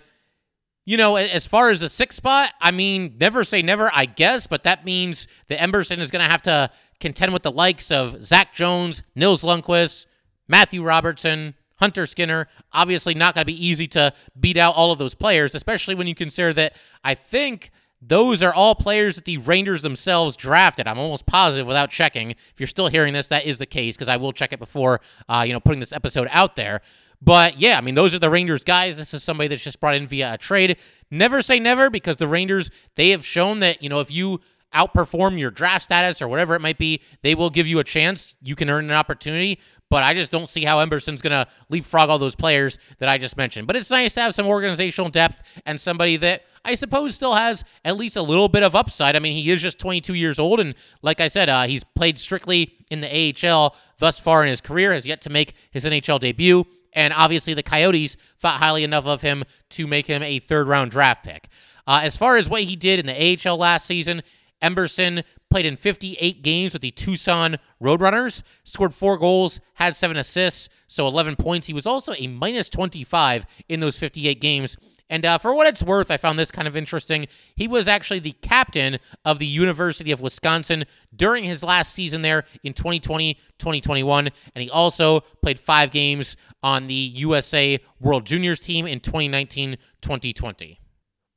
you 0.87 0.97
know, 0.97 1.17
as 1.17 1.47
far 1.47 1.71
as 1.71 1.81
the 1.81 1.89
sixth 1.89 2.17
spot, 2.17 2.53
I 2.61 2.71
mean, 2.71 3.17
never 3.19 3.43
say 3.43 3.61
never, 3.61 3.91
I 3.93 4.05
guess, 4.05 4.47
but 4.47 4.63
that 4.63 4.85
means 4.85 5.27
that 5.49 5.59
Emberson 5.59 5.99
is 5.99 6.13
going 6.13 6.25
to 6.25 6.31
have 6.31 6.43
to 6.43 6.71
contend 7.01 7.33
with 7.33 7.43
the 7.43 7.53
likes 7.53 7.91
of 7.91 8.23
Zach 8.23 8.55
Jones, 8.55 9.03
Nils 9.15 9.43
Lundkvist, 9.43 10.07
Matthew 10.49 10.83
Robertson, 10.83 11.55
Hunter 11.77 12.07
Skinner. 12.07 12.49
Obviously, 12.73 13.15
not 13.15 13.35
going 13.35 13.43
to 13.43 13.47
be 13.47 13.67
easy 13.67 13.87
to 13.89 14.13
beat 14.39 14.57
out 14.57 14.75
all 14.75 14.93
of 14.93 14.99
those 14.99 15.15
players, 15.15 15.55
especially 15.55 15.95
when 15.95 16.07
you 16.07 16.15
consider 16.15 16.53
that 16.55 16.75
I 17.05 17.15
think 17.15 17.71
those 18.03 18.43
are 18.43 18.55
all 18.55 18.75
players 18.75 19.17
that 19.17 19.25
the 19.25 19.39
Rangers 19.39 19.83
themselves 19.83 20.37
drafted. 20.37 20.87
I'm 20.87 20.99
almost 20.99 21.27
positive 21.27 21.67
without 21.67 21.91
checking. 21.91 22.31
If 22.31 22.55
you're 22.59 22.67
still 22.67 22.89
hearing 22.89 23.15
this, 23.15 23.29
that 23.29 23.47
is 23.47 23.59
the 23.59 23.67
case 23.67 23.97
because 23.97 24.09
I 24.09 24.17
will 24.17 24.33
check 24.33 24.53
it 24.53 24.59
before, 24.59 25.01
uh, 25.29 25.45
you 25.47 25.53
know, 25.53 25.61
putting 25.61 25.81
this 25.81 25.93
episode 25.93 26.29
out 26.31 26.57
there. 26.57 26.83
But 27.23 27.59
yeah, 27.59 27.79
I 27.79 27.81
mean, 27.81 27.95
those 27.95 28.15
are 28.15 28.19
the 28.19 28.29
Rangers 28.29 28.65
guys. 28.65 28.97
This 28.97 29.15
is 29.15 29.23
somebody 29.23 29.49
that's 29.49 29.63
just 29.63 29.81
brought 29.81 29.95
in 29.95 30.07
via 30.07 30.35
a 30.35 30.39
trade. 30.39 30.77
Never 31.11 31.41
say 31.41 31.59
never 31.59 31.89
because 31.89 32.19
the 32.19 32.29
Rangers, 32.29 32.71
they 32.97 33.11
have 33.11 33.25
shown 33.25 33.61
that, 33.61 33.83
you 33.83 33.89
know, 33.89 34.01
if 34.01 34.11
you 34.11 34.41
outperform 34.75 35.39
your 35.39 35.51
draft 35.51 35.85
status 35.85 36.21
or 36.21 36.29
whatever 36.29 36.55
it 36.55 36.61
might 36.61 36.79
be, 36.79 37.01
they 37.23 37.35
will 37.35 37.51
give 37.51 37.67
you 37.67 37.79
a 37.79 37.85
chance. 37.85 38.35
You 38.43 38.55
can 38.55 38.69
earn 38.69 38.85
an 38.87 38.93
opportunity. 38.93 39.61
But 39.89 40.03
I 40.03 40.15
just 40.15 40.33
don't 40.33 40.49
see 40.49 40.65
how 40.65 40.81
Emberson's 40.81 41.23
going 41.23 41.33
to 41.33 41.47
leapfrog 41.69 42.09
all 42.09 42.19
those 42.19 42.35
players 42.35 42.77
that 42.99 43.09
I 43.09 43.19
just 43.19 43.37
mentioned. 43.37 43.69
But 43.69 43.77
it's 43.77 43.91
nice 43.91 44.15
to 44.15 44.21
have 44.21 44.35
some 44.35 44.47
organizational 44.47 45.11
depth 45.11 45.43
and 45.65 45.79
somebody 45.79 46.17
that 46.17 46.43
I 46.65 46.75
suppose 46.75 47.15
still 47.15 47.35
has 47.35 47.63
at 47.85 47.97
least 47.97 48.17
a 48.17 48.23
little 48.23 48.49
bit 48.49 48.65
of 48.65 48.75
upside. 48.75 49.15
I 49.15 49.21
mean, 49.21 49.33
he 49.33 49.49
is 49.49 49.63
just 49.63 49.79
22 49.79 50.15
years 50.15 50.41
old. 50.41 50.59
And 50.59 50.75
like 51.03 51.21
I 51.21 51.29
said, 51.29 51.49
uh, 51.49 51.65
he's 51.65 51.85
played 51.85 52.19
strictly 52.19 52.75
in 52.91 53.01
the 53.01 53.47
AHL 53.49 53.77
thus 53.99 54.19
far 54.19 54.43
in 54.43 54.49
his 54.49 54.61
career, 54.61 54.93
has 54.93 55.07
yet 55.07 55.21
to 55.23 55.31
make 55.31 55.55
his 55.71 55.85
NHL 55.85 56.19
debut. 56.19 56.65
And 56.93 57.13
obviously, 57.15 57.55
the 57.55 57.63
Coyotes 57.63 58.17
thought 58.41 58.59
highly 58.59 58.83
enough 58.83 59.07
of 59.07 59.23
him 59.23 59.45
to 59.71 59.87
make 59.87 60.07
him 60.07 60.23
a 60.23 60.41
third 60.41 60.67
round 60.67 60.91
draft 60.91 61.25
pick. 61.25 61.49
Uh, 61.87 62.01
as 62.03 62.17
far 62.17 62.37
as 62.37 62.49
what 62.49 62.63
he 62.63 62.75
did 62.75 62.99
in 62.99 63.07
the 63.07 63.49
AHL 63.49 63.57
last 63.57 63.87
season, 63.87 64.23
Emberson 64.63 65.23
played 65.51 65.67
in 65.67 65.77
58 65.77 66.43
games 66.43 66.73
with 66.73 66.83
the 66.83 66.91
Tucson 66.91 67.57
Roadrunners, 67.83 68.43
scored 68.65 68.95
four 68.95 69.19
goals, 69.19 69.61
had 69.75 69.95
seven 69.95 70.17
assists, 70.17 70.69
so 70.87 71.07
11 71.07 71.37
points. 71.37 71.67
He 71.67 71.75
was 71.75 71.87
also 71.87 72.15
a 72.19 72.27
minus 72.27 72.69
25 72.69 73.47
in 73.69 73.81
those 73.81 73.99
58 73.99 74.41
games. 74.41 74.77
And 75.09 75.25
uh, 75.25 75.39
for 75.39 75.55
what 75.55 75.69
it's 75.69 75.83
worth, 75.83 76.11
I 76.11 76.17
found 76.17 76.39
this 76.39 76.51
kind 76.51 76.67
of 76.67 76.77
interesting. 76.77 77.27
He 77.55 77.69
was 77.69 77.87
actually 77.87 78.19
the 78.19 78.33
captain 78.33 78.99
of 79.25 79.39
the 79.39 79.47
University 79.47 80.11
of 80.11 80.21
Wisconsin 80.21 80.85
during 81.15 81.45
his 81.45 81.63
last 81.63 81.95
season 81.95 82.23
there 82.23 82.45
in 82.65 82.73
2020 82.73 83.35
2021. 83.59 84.29
And 84.55 84.63
he 84.63 84.69
also 84.71 85.21
played 85.43 85.61
five 85.61 85.93
games 85.93 86.37
on 86.63 86.89
the 86.89 86.95
USA 86.95 87.79
World 88.01 88.27
Juniors 88.27 88.61
team 88.61 88.87
in 88.87 88.99
2019 89.01 89.77
2020. 90.01 90.81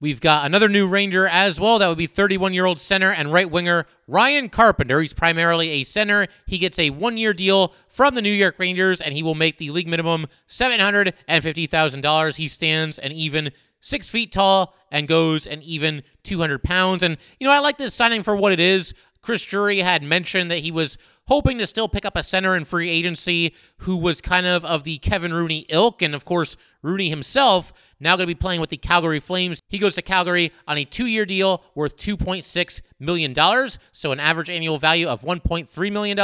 We've 0.01 0.21
got 0.21 0.45
another 0.45 0.69
new 0.69 0.87
Ranger 0.87 1.27
as 1.27 1.59
well. 1.59 1.77
That 1.77 1.89
would 1.89 1.97
be 1.97 2.07
31 2.07 2.53
year 2.53 2.65
old 2.65 2.79
center 2.79 3.11
and 3.11 3.33
right 3.33 3.49
winger 3.49 3.85
Ryan 4.07 4.47
Carpenter. 4.47 5.01
He's 5.01 5.13
primarily 5.13 5.69
a 5.71 5.83
center. 5.83 6.27
He 6.45 6.57
gets 6.57 6.79
a 6.79 6.89
one 6.91 7.17
year 7.17 7.33
deal 7.33 7.73
from 7.89 8.15
the 8.15 8.21
New 8.21 8.31
York 8.31 8.55
Rangers 8.57 9.01
and 9.01 9.13
he 9.13 9.21
will 9.21 9.35
make 9.35 9.57
the 9.57 9.71
league 9.71 9.89
minimum 9.89 10.27
$750,000. 10.47 12.35
He 12.37 12.47
stands 12.47 12.97
an 12.97 13.11
even 13.11 13.51
six 13.81 14.07
feet 14.07 14.31
tall 14.31 14.73
and 14.89 15.05
goes 15.05 15.45
an 15.45 15.61
even 15.63 16.03
200 16.23 16.63
pounds. 16.63 17.03
And, 17.03 17.17
you 17.37 17.45
know, 17.45 17.53
I 17.53 17.59
like 17.59 17.77
this 17.77 17.93
signing 17.93 18.23
for 18.23 18.37
what 18.37 18.53
it 18.53 18.59
is. 18.59 18.93
Chris 19.21 19.43
Drury 19.43 19.79
had 19.79 20.01
mentioned 20.01 20.49
that 20.49 20.59
he 20.59 20.71
was 20.71 20.97
hoping 21.27 21.57
to 21.59 21.67
still 21.67 21.87
pick 21.89 22.05
up 22.05 22.15
a 22.15 22.23
center 22.23 22.55
in 22.55 22.65
free 22.65 22.89
agency 22.89 23.53
who 23.79 23.97
was 23.97 24.21
kind 24.21 24.47
of 24.47 24.63
of 24.63 24.83
the 24.83 24.97
Kevin 24.99 25.33
Rooney 25.33 25.65
ilk. 25.69 26.01
And 26.01 26.15
of 26.15 26.25
course, 26.25 26.55
Rooney 26.81 27.09
himself 27.09 27.73
now 27.99 28.15
going 28.15 28.23
to 28.23 28.27
be 28.27 28.35
playing 28.35 28.61
with 28.61 28.69
the 28.69 28.77
Calgary 28.77 29.19
Flames. 29.19 29.61
He 29.67 29.77
goes 29.77 29.95
to 29.95 30.01
Calgary 30.01 30.51
on 30.67 30.77
a 30.77 30.85
two 30.85 31.05
year 31.05 31.25
deal 31.25 31.63
worth 31.75 31.97
$2.6 31.97 32.81
million. 32.99 33.35
So 33.91 34.11
an 34.11 34.19
average 34.19 34.49
annual 34.49 34.77
value 34.77 35.07
of 35.07 35.21
$1.3 35.21 35.91
million. 35.91 36.17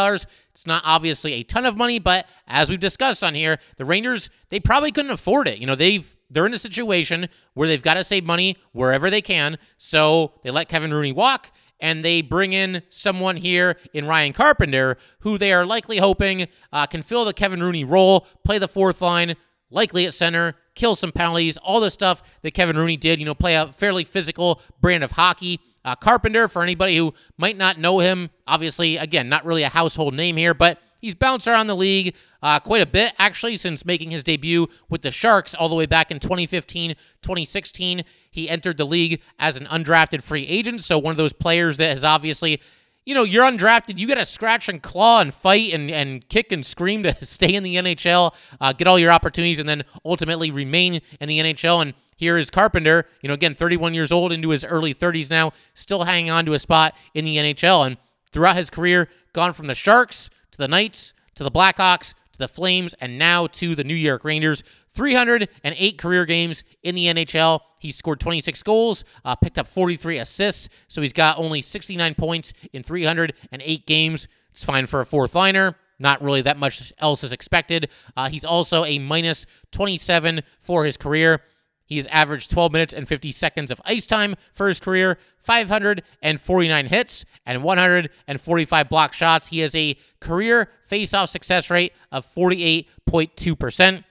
It's 0.52 0.66
not 0.66 0.84
obviously 0.86 1.34
a 1.34 1.44
ton 1.44 1.66
of 1.66 1.76
money, 1.76 2.00
but 2.00 2.28
as 2.48 2.70
we've 2.70 2.80
discussed 2.80 3.24
on 3.24 3.36
here, 3.36 3.60
the 3.78 3.86
Rangers, 3.86 4.30
they 4.50 4.60
probably 4.60 4.92
couldn't 4.92 5.12
afford 5.12 5.48
it. 5.48 5.60
You 5.60 5.68
know, 5.68 5.76
they've 5.76 6.16
they're 6.30 6.46
in 6.48 6.54
a 6.54 6.60
situation 6.60 7.30
where 7.54 7.68
they've 7.68 7.82
got 7.82 7.94
to 7.96 8.04
save 8.04 8.24
money 8.24 8.58
wherever 8.72 9.10
they 9.10 9.22
can. 9.22 9.58
So 9.78 10.34
they 10.44 10.50
let 10.50 10.68
Kevin 10.68 10.92
Rooney 10.92 11.12
walk 11.12 11.52
and 11.80 12.04
they 12.04 12.22
bring 12.22 12.54
in 12.54 12.82
someone 12.90 13.38
here 13.38 13.78
in 13.94 14.06
Ryan 14.06 14.34
Carpenter, 14.34 14.98
who 15.20 15.38
they 15.38 15.54
are 15.54 15.66
likely 15.66 15.98
hoping 15.98 16.48
uh, 16.72 16.88
can 16.88 17.02
fill 17.04 17.26
the 17.26 17.34
Kevin 17.34 17.62
Rooney 17.62 17.84
role, 17.84 18.28
play 18.44 18.58
the 18.58 18.68
fourth 18.68 19.02
line, 19.02 19.36
likely 19.70 20.06
at 20.06 20.14
center, 20.14 20.56
kill 20.76 20.96
some 20.96 21.12
penalties, 21.12 21.58
all 21.58 21.80
the 21.80 21.90
stuff 21.90 22.22
that 22.42 22.54
Kevin 22.54 22.78
Rooney 22.78 22.98
did, 22.98 23.20
you 23.20 23.26
know, 23.26 23.34
play 23.34 23.56
a 23.56 23.68
fairly 23.68 24.04
physical 24.04 24.62
brand 24.82 25.04
of 25.04 25.14
hockey. 25.14 25.60
Uh, 25.84 25.96
Carpenter, 25.96 26.48
for 26.48 26.64
anybody 26.64 26.98
who 26.98 27.14
might 27.38 27.58
not 27.58 27.80
know 27.80 28.00
him, 28.00 28.30
obviously, 28.48 28.98
again, 28.98 29.30
not 29.30 29.46
really 29.46 29.64
a 29.64 29.70
household 29.70 30.14
name 30.14 30.36
here, 30.36 30.54
but 30.54 30.80
he's 31.00 31.16
bounced 31.16 31.48
around 31.48 31.68
the 31.68 31.76
league 31.76 32.16
uh, 32.42 32.60
quite 32.60 32.82
a 32.82 32.88
bit, 32.88 33.14
actually, 33.20 33.56
since 33.58 33.86
making 33.86 34.12
his 34.12 34.24
debut 34.24 34.68
with 34.90 35.04
the 35.04 35.12
Sharks 35.12 35.54
all 35.54 35.70
the 35.70 35.76
way 35.76 35.86
back 35.86 36.12
in 36.12 36.20
2015, 36.20 36.96
2016. 37.22 38.04
He 38.32 38.50
entered 38.50 38.78
the 38.78 38.86
league 38.86 39.22
as 39.40 39.58
an 39.58 39.66
undrafted 39.66 40.24
free 40.24 40.46
agent, 40.48 40.82
so 40.82 40.98
one 40.98 41.12
of 41.12 41.18
those 41.18 41.34
players 41.34 41.78
that 41.78 41.90
has 41.90 42.04
obviously 42.04 42.62
you 43.06 43.14
know, 43.14 43.24
you're 43.24 43.46
undrafted. 43.46 43.98
You 44.00 44.08
got 44.08 44.16
to 44.16 44.26
scratch 44.26 44.68
and 44.68 44.82
claw 44.82 45.22
and 45.22 45.34
fight 45.34 45.74
and, 45.74 45.92
and 45.92 46.28
kick 46.28 46.52
and 46.52 46.66
scream 46.66 47.04
to 47.04 47.14
stay 47.26 47.54
in 47.54 47.64
the 47.64 47.76
NHL, 47.76 48.34
uh, 48.60 48.74
get 48.74 48.88
all 48.88 49.00
your 49.00 49.12
opportunities, 49.12 49.60
and 49.60 49.70
then 49.70 49.84
ultimately 50.04 50.52
remain 50.52 51.02
in 51.20 51.30
the 51.30 51.40
NHL. 51.40 51.82
And 51.82 51.94
here 52.16 52.38
is 52.38 52.50
Carpenter, 52.50 53.06
you 53.22 53.28
know, 53.28 53.34
again, 53.34 53.54
31 53.54 53.94
years 53.94 54.12
old 54.12 54.32
into 54.32 54.50
his 54.50 54.66
early 54.66 54.94
30s 54.94 55.30
now, 55.30 55.52
still 55.74 56.04
hanging 56.06 56.32
on 56.32 56.46
to 56.46 56.54
a 56.54 56.60
spot 56.60 56.96
in 57.14 57.26
the 57.26 57.38
NHL. 57.38 57.86
And 57.86 57.98
throughout 58.32 58.56
his 58.56 58.70
career, 58.70 59.10
gone 59.34 59.54
from 59.54 59.68
the 59.68 59.76
Sharks 59.76 60.30
to 60.52 60.58
the 60.58 60.68
Knights 60.68 61.14
to 61.36 61.44
the 61.44 61.52
Blackhawks 61.52 62.14
to 62.36 62.40
the 62.40 62.48
Flames 62.48 62.94
and 62.96 63.18
now 63.18 63.48
to 63.48 63.76
the 63.76 63.84
New 63.84 63.96
York 63.96 64.24
Rangers. 64.26 64.64
308 64.96 65.98
career 65.98 66.26
games 66.26 66.64
in 66.82 66.96
the 66.96 67.06
NHL. 67.06 67.60
He 67.80 67.92
scored 67.92 68.20
26 68.20 68.64
goals, 68.64 69.04
uh, 69.24 69.36
picked 69.36 69.60
up 69.60 69.68
43 69.68 70.18
assists, 70.18 70.70
so 70.88 71.02
he's 71.02 71.14
got 71.14 71.38
only 71.38 71.62
69 71.62 72.16
points 72.16 72.54
in 72.74 72.82
308 72.82 73.86
games. 73.86 74.28
It's 74.52 74.64
fine 74.64 74.86
for 74.88 75.02
a 75.02 75.06
fourth 75.06 75.36
liner. 75.36 75.76
Not 76.00 76.22
really 76.22 76.42
that 76.42 76.58
much 76.58 76.94
else 77.00 77.24
is 77.24 77.32
expected. 77.32 77.90
Uh, 78.18 78.30
he's 78.30 78.46
also 78.46 78.84
a 78.86 79.00
minus 79.00 79.46
27 79.72 80.42
for 80.60 80.86
his 80.86 80.98
career. 80.98 81.42
He 81.86 81.98
has 81.98 82.08
averaged 82.08 82.50
12 82.50 82.72
minutes 82.72 82.94
and 82.94 83.08
50 83.08 83.32
seconds 83.32 83.70
of 83.70 83.80
ice 83.86 84.06
time 84.06 84.36
for 84.54 84.68
his 84.68 84.80
career, 84.80 85.20
549 85.38 86.86
hits, 86.88 87.26
and 87.46 87.64
145 87.64 88.90
block 88.90 89.14
shots. 89.14 89.50
He 89.50 89.60
has 89.60 89.76
a 89.76 89.96
career 90.20 90.70
faceoff 90.90 91.30
success 91.30 91.70
rate 91.70 91.94
of 92.12 92.26
48.2%. 92.34 94.04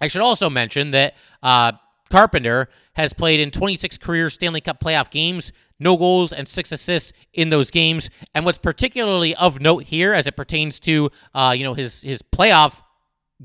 I 0.00 0.08
should 0.08 0.22
also 0.22 0.50
mention 0.50 0.90
that 0.92 1.14
uh, 1.42 1.72
Carpenter 2.10 2.68
has 2.94 3.12
played 3.12 3.40
in 3.40 3.50
26 3.50 3.98
career 3.98 4.30
Stanley 4.30 4.60
Cup 4.60 4.80
playoff 4.80 5.10
games, 5.10 5.52
no 5.78 5.96
goals 5.96 6.32
and 6.32 6.46
six 6.46 6.70
assists 6.72 7.12
in 7.32 7.50
those 7.50 7.70
games. 7.70 8.10
And 8.34 8.44
what's 8.44 8.58
particularly 8.58 9.34
of 9.34 9.60
note 9.60 9.84
here, 9.84 10.14
as 10.14 10.26
it 10.26 10.36
pertains 10.36 10.78
to 10.80 11.10
uh, 11.34 11.54
you 11.56 11.64
know 11.64 11.74
his 11.74 12.02
his 12.02 12.22
playoff 12.22 12.82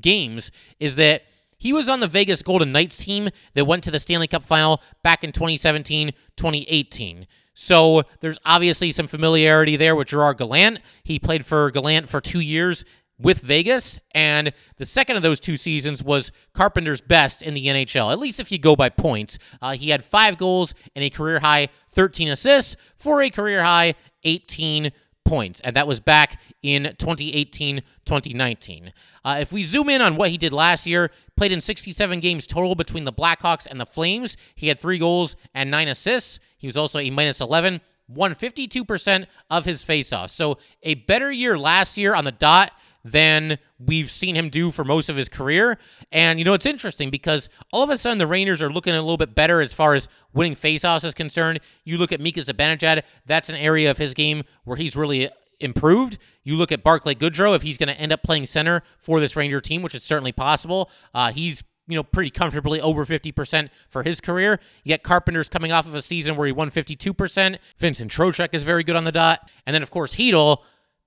games, 0.00 0.50
is 0.78 0.96
that 0.96 1.22
he 1.58 1.72
was 1.72 1.88
on 1.88 2.00
the 2.00 2.08
Vegas 2.08 2.42
Golden 2.42 2.72
Knights 2.72 2.96
team 2.96 3.28
that 3.54 3.66
went 3.66 3.84
to 3.84 3.90
the 3.90 4.00
Stanley 4.00 4.28
Cup 4.28 4.44
final 4.44 4.80
back 5.02 5.24
in 5.24 5.32
2017 5.32 6.12
2018. 6.36 7.26
So 7.54 8.04
there's 8.20 8.38
obviously 8.46 8.92
some 8.92 9.06
familiarity 9.06 9.76
there 9.76 9.94
with 9.94 10.08
Gerard 10.08 10.38
Gallant. 10.38 10.80
He 11.02 11.18
played 11.18 11.44
for 11.44 11.70
Gallant 11.70 12.08
for 12.08 12.20
two 12.20 12.40
years 12.40 12.84
with 13.20 13.40
Vegas, 13.40 14.00
and 14.12 14.52
the 14.76 14.86
second 14.86 15.16
of 15.16 15.22
those 15.22 15.40
two 15.40 15.56
seasons 15.56 16.02
was 16.02 16.32
Carpenter's 16.54 17.00
best 17.00 17.42
in 17.42 17.54
the 17.54 17.66
NHL, 17.66 18.12
at 18.12 18.18
least 18.18 18.40
if 18.40 18.50
you 18.50 18.58
go 18.58 18.74
by 18.74 18.88
points. 18.88 19.38
Uh, 19.60 19.72
he 19.72 19.90
had 19.90 20.04
five 20.04 20.38
goals 20.38 20.74
and 20.94 21.04
a 21.04 21.10
career 21.10 21.40
high 21.40 21.68
13 21.92 22.28
assists 22.28 22.76
for 22.96 23.22
a 23.22 23.30
career 23.30 23.62
high 23.62 23.94
18 24.24 24.92
points, 25.24 25.60
and 25.60 25.76
that 25.76 25.86
was 25.86 26.00
back 26.00 26.40
in 26.62 26.82
2018 26.98 27.82
2019. 28.04 28.92
Uh, 29.24 29.38
if 29.40 29.52
we 29.52 29.62
zoom 29.62 29.88
in 29.88 30.00
on 30.00 30.16
what 30.16 30.30
he 30.30 30.38
did 30.38 30.52
last 30.52 30.86
year, 30.86 31.10
played 31.36 31.52
in 31.52 31.60
67 31.60 32.20
games 32.20 32.46
total 32.46 32.74
between 32.74 33.04
the 33.04 33.12
Blackhawks 33.12 33.66
and 33.66 33.80
the 33.80 33.86
Flames. 33.86 34.36
He 34.54 34.68
had 34.68 34.78
three 34.78 34.98
goals 34.98 35.36
and 35.54 35.70
nine 35.70 35.88
assists. 35.88 36.40
He 36.58 36.66
was 36.66 36.76
also 36.76 36.98
a 36.98 37.10
minus 37.10 37.40
11, 37.40 37.80
won 38.08 38.34
52% 38.34 39.26
of 39.48 39.64
his 39.64 39.84
faceoffs. 39.84 40.30
So 40.30 40.58
a 40.82 40.94
better 40.94 41.30
year 41.30 41.56
last 41.56 41.96
year 41.96 42.14
on 42.14 42.24
the 42.24 42.32
dot 42.32 42.72
than 43.04 43.58
we've 43.78 44.10
seen 44.10 44.34
him 44.34 44.48
do 44.48 44.70
for 44.70 44.84
most 44.84 45.08
of 45.08 45.16
his 45.16 45.28
career. 45.28 45.78
And, 46.12 46.38
you 46.38 46.44
know, 46.44 46.54
it's 46.54 46.66
interesting 46.66 47.10
because 47.10 47.48
all 47.72 47.82
of 47.82 47.90
a 47.90 47.98
sudden 47.98 48.18
the 48.18 48.26
Rangers 48.26 48.60
are 48.60 48.70
looking 48.70 48.94
a 48.94 49.00
little 49.00 49.16
bit 49.16 49.34
better 49.34 49.60
as 49.60 49.72
far 49.72 49.94
as 49.94 50.08
winning 50.32 50.56
faceoffs 50.56 51.04
is 51.04 51.14
concerned. 51.14 51.60
You 51.84 51.98
look 51.98 52.12
at 52.12 52.20
Mika 52.20 52.40
Zibanejad, 52.40 53.02
that's 53.26 53.48
an 53.48 53.56
area 53.56 53.90
of 53.90 53.98
his 53.98 54.14
game 54.14 54.42
where 54.64 54.76
he's 54.76 54.96
really 54.96 55.30
improved. 55.60 56.18
You 56.42 56.56
look 56.56 56.72
at 56.72 56.82
Barclay 56.82 57.14
Goodrow, 57.14 57.54
if 57.54 57.62
he's 57.62 57.78
going 57.78 57.88
to 57.88 58.00
end 58.00 58.12
up 58.12 58.22
playing 58.22 58.46
center 58.46 58.82
for 58.98 59.20
this 59.20 59.36
Ranger 59.36 59.60
team, 59.60 59.82
which 59.82 59.94
is 59.94 60.02
certainly 60.02 60.32
possible, 60.32 60.90
uh, 61.14 61.32
he's 61.32 61.62
you 61.90 61.96
know, 61.96 62.04
pretty 62.04 62.30
comfortably 62.30 62.80
over 62.80 63.04
50% 63.04 63.68
for 63.88 64.04
his 64.04 64.20
career. 64.20 64.60
Yet 64.84 65.02
Carpenter's 65.02 65.48
coming 65.48 65.72
off 65.72 65.86
of 65.86 65.94
a 65.94 66.02
season 66.02 66.36
where 66.36 66.46
he 66.46 66.52
won 66.52 66.70
52%. 66.70 67.58
Vincent 67.78 68.12
Trocheck 68.12 68.54
is 68.54 68.62
very 68.62 68.84
good 68.84 68.94
on 68.94 69.04
the 69.04 69.12
dot. 69.12 69.50
And 69.66 69.74
then, 69.74 69.82
of 69.82 69.90
course, 69.90 70.14
Chytil, 70.14 70.58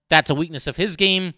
that's 0.10 0.30
a 0.30 0.36
weakness 0.36 0.68
of 0.68 0.76
his 0.76 0.98
game. 0.98 1.34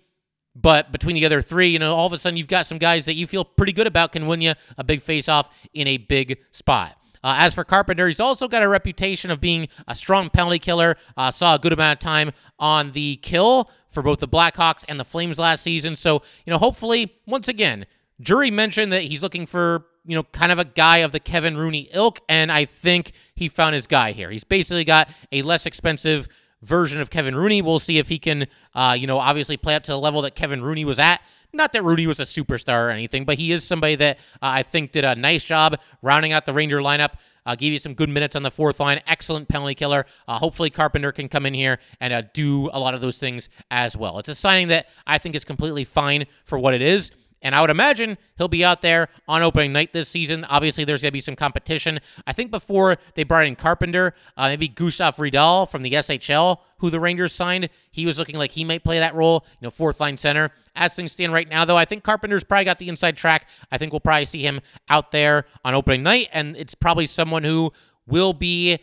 But 0.56 0.92
between 0.92 1.16
the 1.16 1.26
other 1.26 1.42
three, 1.42 1.68
you 1.68 1.80
know, 1.80 1.94
all 1.96 2.08
of 2.08 2.14
a 2.14 2.18
sudden 2.18 2.38
you've 2.38 2.48
got 2.48 2.66
some 2.66 2.78
guys 2.78 3.06
that 3.06 3.16
you 3.16 3.28
feel 3.28 3.44
pretty 3.44 3.74
good 3.74 3.88
about 3.88 4.14
can 4.14 4.26
win 4.26 4.42
you 4.42 4.54
a 4.78 4.84
big 4.84 5.02
face-off 5.02 5.50
in 5.74 5.88
a 5.88 5.98
big 5.98 6.40
spot. 6.52 6.98
Uh, 7.24 7.34
as 7.40 7.56
for 7.56 7.64
Carpenter, 7.64 8.08
he's 8.08 8.20
also 8.20 8.48
got 8.48 8.62
a 8.62 8.70
reputation 8.70 9.32
of 9.32 9.42
being 9.42 9.68
a 9.88 9.96
strong 9.96 10.30
penalty 10.30 10.60
killer. 10.60 10.96
Uh, 11.18 11.32
saw 11.32 11.56
a 11.56 11.60
good 11.60 11.74
amount 11.74 11.94
of 11.94 12.00
time 12.00 12.32
on 12.60 12.92
the 12.92 13.16
kill 13.18 13.70
for 13.90 14.04
both 14.04 14.20
the 14.20 14.28
Blackhawks 14.28 14.86
and 14.88 15.00
the 15.00 15.04
Flames 15.04 15.40
last 15.40 15.64
season. 15.64 15.96
So, 15.96 16.22
you 16.46 16.52
know, 16.52 16.60
hopefully, 16.60 17.16
once 17.26 17.48
again, 17.48 17.88
Drury 18.22 18.52
mentioned 18.52 18.94
that 18.94 19.02
he's 19.02 19.24
looking 19.24 19.48
for, 19.48 19.88
you 20.06 20.16
know, 20.16 20.24
kind 20.24 20.52
of 20.52 20.60
a 20.60 20.66
guy 20.66 20.98
of 20.98 21.12
the 21.12 21.20
Kevin 21.20 21.58
Rooney 21.58 21.90
ilk, 21.92 22.20
and 22.30 22.52
I 22.52 22.66
think 22.66 23.12
he 23.34 23.50
found 23.50 23.74
his 23.74 23.88
guy 23.88 24.12
here. 24.12 24.30
He's 24.30 24.44
basically 24.44 24.86
got 24.86 25.10
a 25.32 25.42
less 25.42 25.66
expensive 25.66 26.30
version 26.66 27.00
of 27.00 27.10
Kevin 27.10 27.36
Rooney. 27.36 27.62
We'll 27.62 27.80
see 27.80 27.98
if 27.98 28.10
he 28.10 28.20
can, 28.20 28.48
uh, 28.74 28.96
you 28.98 29.08
know, 29.08 29.20
obviously 29.20 29.58
play 29.58 29.76
up 29.76 29.84
to 29.84 29.92
the 29.92 30.00
level 30.00 30.22
that 30.24 30.36
Kevin 30.36 30.62
Rooney 30.62 30.86
was 30.86 31.00
at. 31.00 31.22
Not 31.54 31.72
that 31.74 31.84
Rooney 31.84 32.06
was 32.06 32.20
a 32.20 32.24
superstar 32.24 32.88
or 32.88 32.90
anything, 32.90 33.24
but 33.24 33.38
he 33.38 33.52
is 33.52 33.64
somebody 33.64 33.96
that 33.96 34.18
uh, 34.36 34.60
I 34.60 34.64
think 34.64 34.92
did 34.92 35.06
a 35.06 35.16
nice 35.16 35.44
job 35.44 35.80
rounding 36.02 36.34
out 36.34 36.46
the 36.46 36.54
Ranger 36.54 36.80
lineup. 36.80 37.14
Uh, 37.46 37.56
gave 37.56 37.72
you 37.72 37.78
some 37.78 37.94
good 37.94 38.10
minutes 38.10 38.36
on 38.36 38.44
the 38.44 38.52
fourth 38.52 38.80
line. 38.80 39.00
Excellent 39.08 39.48
penalty 39.48 39.76
killer. 39.76 40.06
Uh, 40.28 40.40
hopefully, 40.40 40.70
Carpenter 40.70 41.12
can 41.12 41.30
come 41.30 41.46
in 41.46 41.54
here 41.54 41.80
and 42.02 42.12
uh, 42.12 42.24
do 42.34 42.70
a 42.74 42.80
lot 42.80 42.94
of 42.96 43.02
those 43.02 43.20
things 43.20 43.50
as 43.70 43.96
well. 43.96 44.18
It's 44.18 44.30
a 44.30 44.36
signing 44.36 44.70
that 44.70 44.88
I 45.06 45.20
think 45.20 45.36
is 45.36 45.46
completely 45.46 45.84
fine 45.84 46.26
for 46.44 46.58
what 46.58 46.74
it 46.74 46.82
is. 46.82 47.12
And 47.46 47.54
I 47.54 47.62
would 47.62 47.70
imagine 47.70 48.18
he'll 48.40 48.48
be 48.48 48.66
out 48.66 48.82
there 48.82 49.08
on 49.28 49.44
opening 49.44 49.72
night 49.72 49.94
this 49.94 50.10
season. 50.10 50.44
Obviously, 50.46 50.84
there's 50.84 51.04
going 51.04 51.12
to 51.12 51.14
be 51.14 51.20
some 51.20 51.36
competition. 51.36 52.00
I 52.26 52.34
think 52.34 52.50
before 52.50 52.98
they 53.14 53.24
brought 53.24 53.46
in 53.46 53.56
Carpenter, 53.56 54.16
uh, 54.36 54.48
maybe 54.50 54.68
Gustav 54.68 55.18
Rydahl 55.18 55.70
from 55.70 55.84
the 55.84 55.92
SHL, 55.92 56.58
who 56.80 56.90
the 56.90 57.00
Rangers 57.00 57.34
signed, 57.34 57.70
he 57.92 58.08
was 58.08 58.18
looking 58.18 58.36
like 58.36 58.50
he 58.50 58.66
might 58.66 58.84
play 58.84 58.98
that 58.98 59.14
role, 59.14 59.46
you 59.62 59.68
know, 59.68 59.70
fourth 59.70 60.00
line 60.00 60.18
center. 60.18 60.50
As 60.76 60.96
things 60.96 61.12
stand 61.12 61.34
right 61.34 61.48
now, 61.48 61.66
though, 61.66 61.78
I 61.78 61.86
think 61.86 62.04
Carpenter's 62.04 62.44
probably 62.44 62.66
got 62.66 62.80
the 62.80 62.90
inside 62.90 63.16
track. 63.16 63.48
I 63.72 63.78
think 63.78 63.94
we'll 63.94 64.00
probably 64.00 64.26
see 64.26 64.42
him 64.42 64.60
out 64.90 65.12
there 65.12 65.46
on 65.64 65.76
opening 65.76 66.02
night, 66.02 66.30
and 66.34 66.58
it's 66.58 66.74
probably 66.74 67.06
someone 67.06 67.44
who 67.44 67.72
will 68.08 68.34
be 68.34 68.80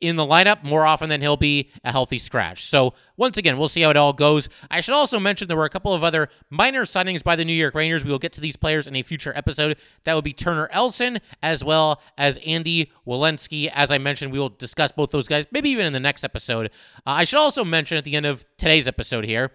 in 0.00 0.16
the 0.16 0.26
lineup 0.26 0.62
more 0.62 0.84
often 0.84 1.08
than 1.08 1.20
he'll 1.20 1.36
be 1.36 1.70
a 1.84 1.90
healthy 1.90 2.18
scratch. 2.18 2.68
So, 2.68 2.94
once 3.16 3.36
again, 3.36 3.58
we'll 3.58 3.68
see 3.68 3.82
how 3.82 3.90
it 3.90 3.96
all 3.96 4.12
goes. 4.12 4.48
I 4.70 4.80
should 4.80 4.94
also 4.94 5.18
mention 5.18 5.48
there 5.48 5.56
were 5.56 5.64
a 5.64 5.70
couple 5.70 5.94
of 5.94 6.04
other 6.04 6.28
minor 6.50 6.82
signings 6.82 7.22
by 7.22 7.36
the 7.36 7.44
New 7.44 7.54
York 7.54 7.74
Rangers. 7.74 8.04
We 8.04 8.10
will 8.10 8.18
get 8.18 8.32
to 8.34 8.40
these 8.40 8.56
players 8.56 8.86
in 8.86 8.96
a 8.96 9.02
future 9.02 9.32
episode. 9.36 9.76
That 10.04 10.14
would 10.14 10.24
be 10.24 10.32
Turner 10.32 10.68
Elson 10.72 11.18
as 11.42 11.64
well 11.64 12.02
as 12.18 12.38
Andy 12.44 12.90
Welinski. 13.06 13.70
As 13.72 13.90
I 13.90 13.98
mentioned, 13.98 14.32
we 14.32 14.38
will 14.38 14.50
discuss 14.50 14.92
both 14.92 15.10
those 15.10 15.28
guys, 15.28 15.46
maybe 15.50 15.70
even 15.70 15.86
in 15.86 15.92
the 15.92 16.00
next 16.00 16.24
episode. 16.24 16.66
Uh, 17.06 17.10
I 17.10 17.24
should 17.24 17.38
also 17.38 17.64
mention 17.64 17.96
at 17.96 18.04
the 18.04 18.16
end 18.16 18.26
of 18.26 18.44
today's 18.58 18.88
episode 18.88 19.24
here. 19.24 19.52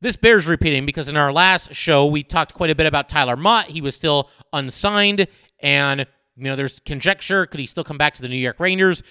This 0.00 0.16
bears 0.16 0.48
repeating 0.48 0.84
because 0.84 1.08
in 1.08 1.16
our 1.16 1.32
last 1.32 1.74
show, 1.74 2.06
we 2.06 2.24
talked 2.24 2.54
quite 2.54 2.70
a 2.70 2.74
bit 2.74 2.86
about 2.86 3.08
Tyler 3.08 3.36
Motte. 3.36 3.68
He 3.68 3.80
was 3.80 3.94
still 3.94 4.30
unsigned, 4.52 5.28
and 5.60 6.06
you 6.36 6.44
know, 6.44 6.56
there's 6.56 6.80
conjecture 6.80 7.46
could 7.46 7.60
he 7.60 7.66
still 7.66 7.84
come 7.84 7.98
back 7.98 8.14
to 8.14 8.22
the 8.22 8.28
New 8.28 8.36
York 8.36 8.58
Rangers? 8.58 9.04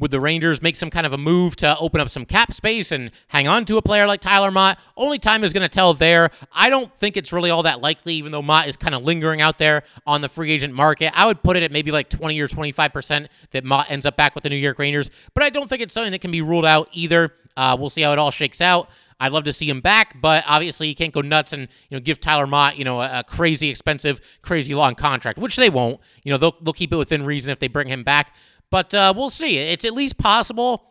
Would 0.00 0.10
the 0.10 0.18
Rangers 0.18 0.60
make 0.60 0.74
some 0.74 0.90
kind 0.90 1.06
of 1.06 1.12
a 1.12 1.18
move 1.18 1.54
to 1.56 1.78
open 1.78 2.00
up 2.00 2.08
some 2.08 2.24
cap 2.24 2.52
space 2.52 2.90
and 2.90 3.12
hang 3.28 3.46
on 3.46 3.64
to 3.66 3.76
a 3.76 3.82
player 3.82 4.08
like 4.08 4.20
Tyler 4.20 4.50
Motte? 4.50 4.76
Only 4.96 5.20
time 5.20 5.44
is 5.44 5.52
going 5.52 5.62
to 5.62 5.68
tell 5.68 5.94
there. 5.94 6.30
I 6.52 6.68
don't 6.68 6.92
think 6.96 7.16
it's 7.16 7.32
really 7.32 7.50
all 7.50 7.62
that 7.62 7.80
likely, 7.80 8.14
even 8.14 8.32
though 8.32 8.42
Motte 8.42 8.66
is 8.66 8.76
kind 8.76 8.96
of 8.96 9.04
lingering 9.04 9.40
out 9.40 9.58
there 9.58 9.84
on 10.04 10.20
the 10.20 10.28
free 10.28 10.50
agent 10.50 10.74
market. 10.74 11.16
I 11.16 11.26
would 11.26 11.44
put 11.44 11.56
it 11.56 11.62
at 11.62 11.70
maybe 11.70 11.92
like 11.92 12.10
20 12.10 12.38
or 12.40 12.48
25% 12.48 13.28
that 13.52 13.64
Motte 13.64 13.88
ends 13.88 14.04
up 14.04 14.16
back 14.16 14.34
with 14.34 14.42
the 14.42 14.50
New 14.50 14.56
York 14.56 14.80
Rangers, 14.80 15.10
but 15.32 15.44
I 15.44 15.50
don't 15.50 15.68
think 15.68 15.80
it's 15.80 15.94
something 15.94 16.12
that 16.12 16.20
can 16.20 16.32
be 16.32 16.42
ruled 16.42 16.66
out 16.66 16.88
either. 16.90 17.32
Uh, 17.56 17.76
we'll 17.78 17.90
see 17.90 18.02
how 18.02 18.12
it 18.12 18.18
all 18.18 18.32
shakes 18.32 18.60
out. 18.60 18.88
I'd 19.20 19.32
love 19.32 19.44
to 19.44 19.52
see 19.52 19.68
him 19.68 19.80
back, 19.80 20.20
but 20.20 20.44
obviously 20.46 20.88
you 20.88 20.94
can't 20.94 21.12
go 21.12 21.20
nuts 21.20 21.52
and 21.52 21.62
you 21.88 21.96
know 21.96 22.00
give 22.00 22.20
Tyler 22.20 22.46
Motte 22.46 22.76
you 22.76 22.84
know 22.84 23.00
a, 23.00 23.20
a, 23.20 23.24
crazy 23.24 23.70
expensive, 23.70 24.20
crazy 24.42 24.74
long 24.74 24.94
contract, 24.94 25.38
which 25.38 25.56
they 25.56 25.70
won't. 25.70 26.00
You 26.24 26.32
know 26.32 26.38
they'll 26.38 26.56
they'll 26.60 26.72
keep 26.72 26.92
it 26.92 26.96
within 26.96 27.24
reason 27.24 27.50
if 27.50 27.58
they 27.58 27.68
bring 27.68 27.88
him 27.88 28.02
back. 28.02 28.34
But 28.74 28.92
uh, 28.92 29.14
we'll 29.16 29.30
see. 29.30 29.56
It's 29.56 29.84
at 29.84 29.94
least 29.94 30.18
possible. 30.18 30.82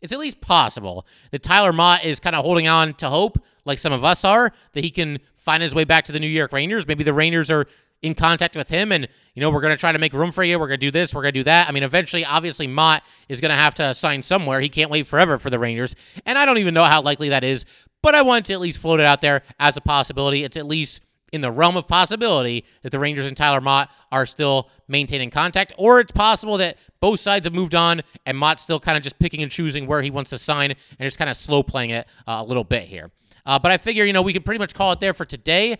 It's 0.00 0.12
at 0.12 0.20
least 0.20 0.40
possible 0.40 1.08
that 1.32 1.42
Tyler 1.42 1.72
Motte 1.72 2.04
is 2.04 2.20
kind 2.20 2.36
of 2.36 2.44
holding 2.44 2.68
on 2.68 2.94
to 2.94 3.08
hope, 3.08 3.36
like 3.64 3.80
some 3.80 3.92
of 3.92 4.04
us 4.04 4.24
are, 4.24 4.52
that 4.74 4.84
he 4.84 4.90
can 4.90 5.18
find 5.34 5.60
his 5.60 5.74
way 5.74 5.82
back 5.82 6.04
to 6.04 6.12
the 6.12 6.20
New 6.20 6.28
York 6.28 6.52
Rangers. 6.52 6.86
Maybe 6.86 7.02
the 7.02 7.12
Rangers 7.12 7.50
are 7.50 7.66
in 8.00 8.14
contact 8.14 8.54
with 8.54 8.68
him 8.68 8.92
and 8.92 9.08
you 9.34 9.40
know 9.40 9.50
we're 9.50 9.60
going 9.60 9.74
to 9.74 9.80
try 9.80 9.90
to 9.90 9.98
make 9.98 10.12
room 10.12 10.30
for 10.32 10.42
you 10.42 10.58
we're 10.58 10.66
going 10.66 10.80
to 10.80 10.86
do 10.86 10.90
this 10.90 11.14
we're 11.14 11.22
going 11.22 11.32
to 11.32 11.38
do 11.38 11.44
that 11.44 11.68
i 11.68 11.70
mean 11.70 11.84
eventually 11.84 12.24
obviously 12.24 12.66
motte 12.66 13.00
is 13.28 13.40
going 13.40 13.48
to 13.48 13.54
have 13.54 13.76
to 13.76 13.94
sign 13.94 14.24
somewhere 14.24 14.60
he 14.60 14.68
can't 14.68 14.90
wait 14.90 15.06
forever 15.06 15.38
for 15.38 15.50
the 15.50 15.58
rangers 15.58 15.94
and 16.26 16.36
i 16.36 16.44
don't 16.44 16.58
even 16.58 16.74
know 16.74 16.82
how 16.82 17.00
likely 17.00 17.28
that 17.28 17.44
is 17.44 17.64
but 18.02 18.12
i 18.12 18.20
want 18.20 18.44
to 18.44 18.52
at 18.52 18.58
least 18.58 18.78
float 18.78 18.98
it 18.98 19.06
out 19.06 19.20
there 19.20 19.42
as 19.60 19.76
a 19.76 19.80
possibility 19.80 20.42
it's 20.42 20.56
at 20.56 20.66
least 20.66 21.00
in 21.32 21.40
the 21.40 21.50
realm 21.50 21.76
of 21.76 21.88
possibility 21.88 22.64
that 22.82 22.90
the 22.90 22.98
Rangers 22.98 23.26
and 23.26 23.36
Tyler 23.36 23.60
Motte 23.60 23.88
are 24.12 24.26
still 24.26 24.68
maintaining 24.86 25.30
contact, 25.30 25.72
or 25.78 25.98
it's 25.98 26.12
possible 26.12 26.58
that 26.58 26.76
both 27.00 27.18
sides 27.20 27.46
have 27.46 27.54
moved 27.54 27.74
on 27.74 28.02
and 28.26 28.36
Motte's 28.36 28.62
still 28.62 28.78
kind 28.78 28.96
of 28.96 29.02
just 29.02 29.18
picking 29.18 29.42
and 29.42 29.50
choosing 29.50 29.86
where 29.86 30.02
he 30.02 30.10
wants 30.10 30.30
to 30.30 30.38
sign 30.38 30.70
and 30.70 31.06
just 31.06 31.18
kind 31.18 31.30
of 31.30 31.36
slow 31.36 31.62
playing 31.62 31.90
it 31.90 32.06
uh, 32.28 32.36
a 32.38 32.44
little 32.44 32.64
bit 32.64 32.84
here. 32.84 33.10
Uh, 33.44 33.58
but 33.58 33.72
I 33.72 33.76
figure, 33.76 34.04
you 34.04 34.12
know, 34.12 34.22
we 34.22 34.32
can 34.32 34.42
pretty 34.42 34.58
much 34.58 34.74
call 34.74 34.92
it 34.92 35.00
there 35.00 35.14
for 35.14 35.24
today. 35.24 35.76